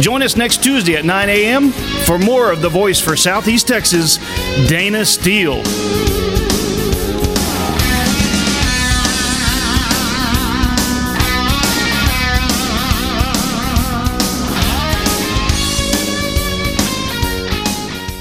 [0.00, 1.72] Join us next Tuesday at 9 a.m.
[2.06, 4.16] for more of the voice for Southeast Texas,
[4.70, 5.62] Dayna Steele.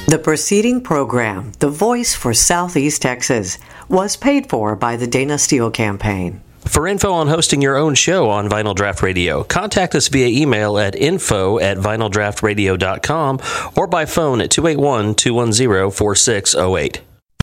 [0.09, 3.57] The preceding program, The Voice for Southeast Texas,
[3.89, 6.39] was paid for by the Dayna Steele Campaign.
[6.61, 10.77] For info on hosting your own show on Vinyl Draught Radio, contact us via email
[10.77, 13.39] at info at vinyldraughtradio.com
[13.75, 17.01] or by phone at 281 210 4608.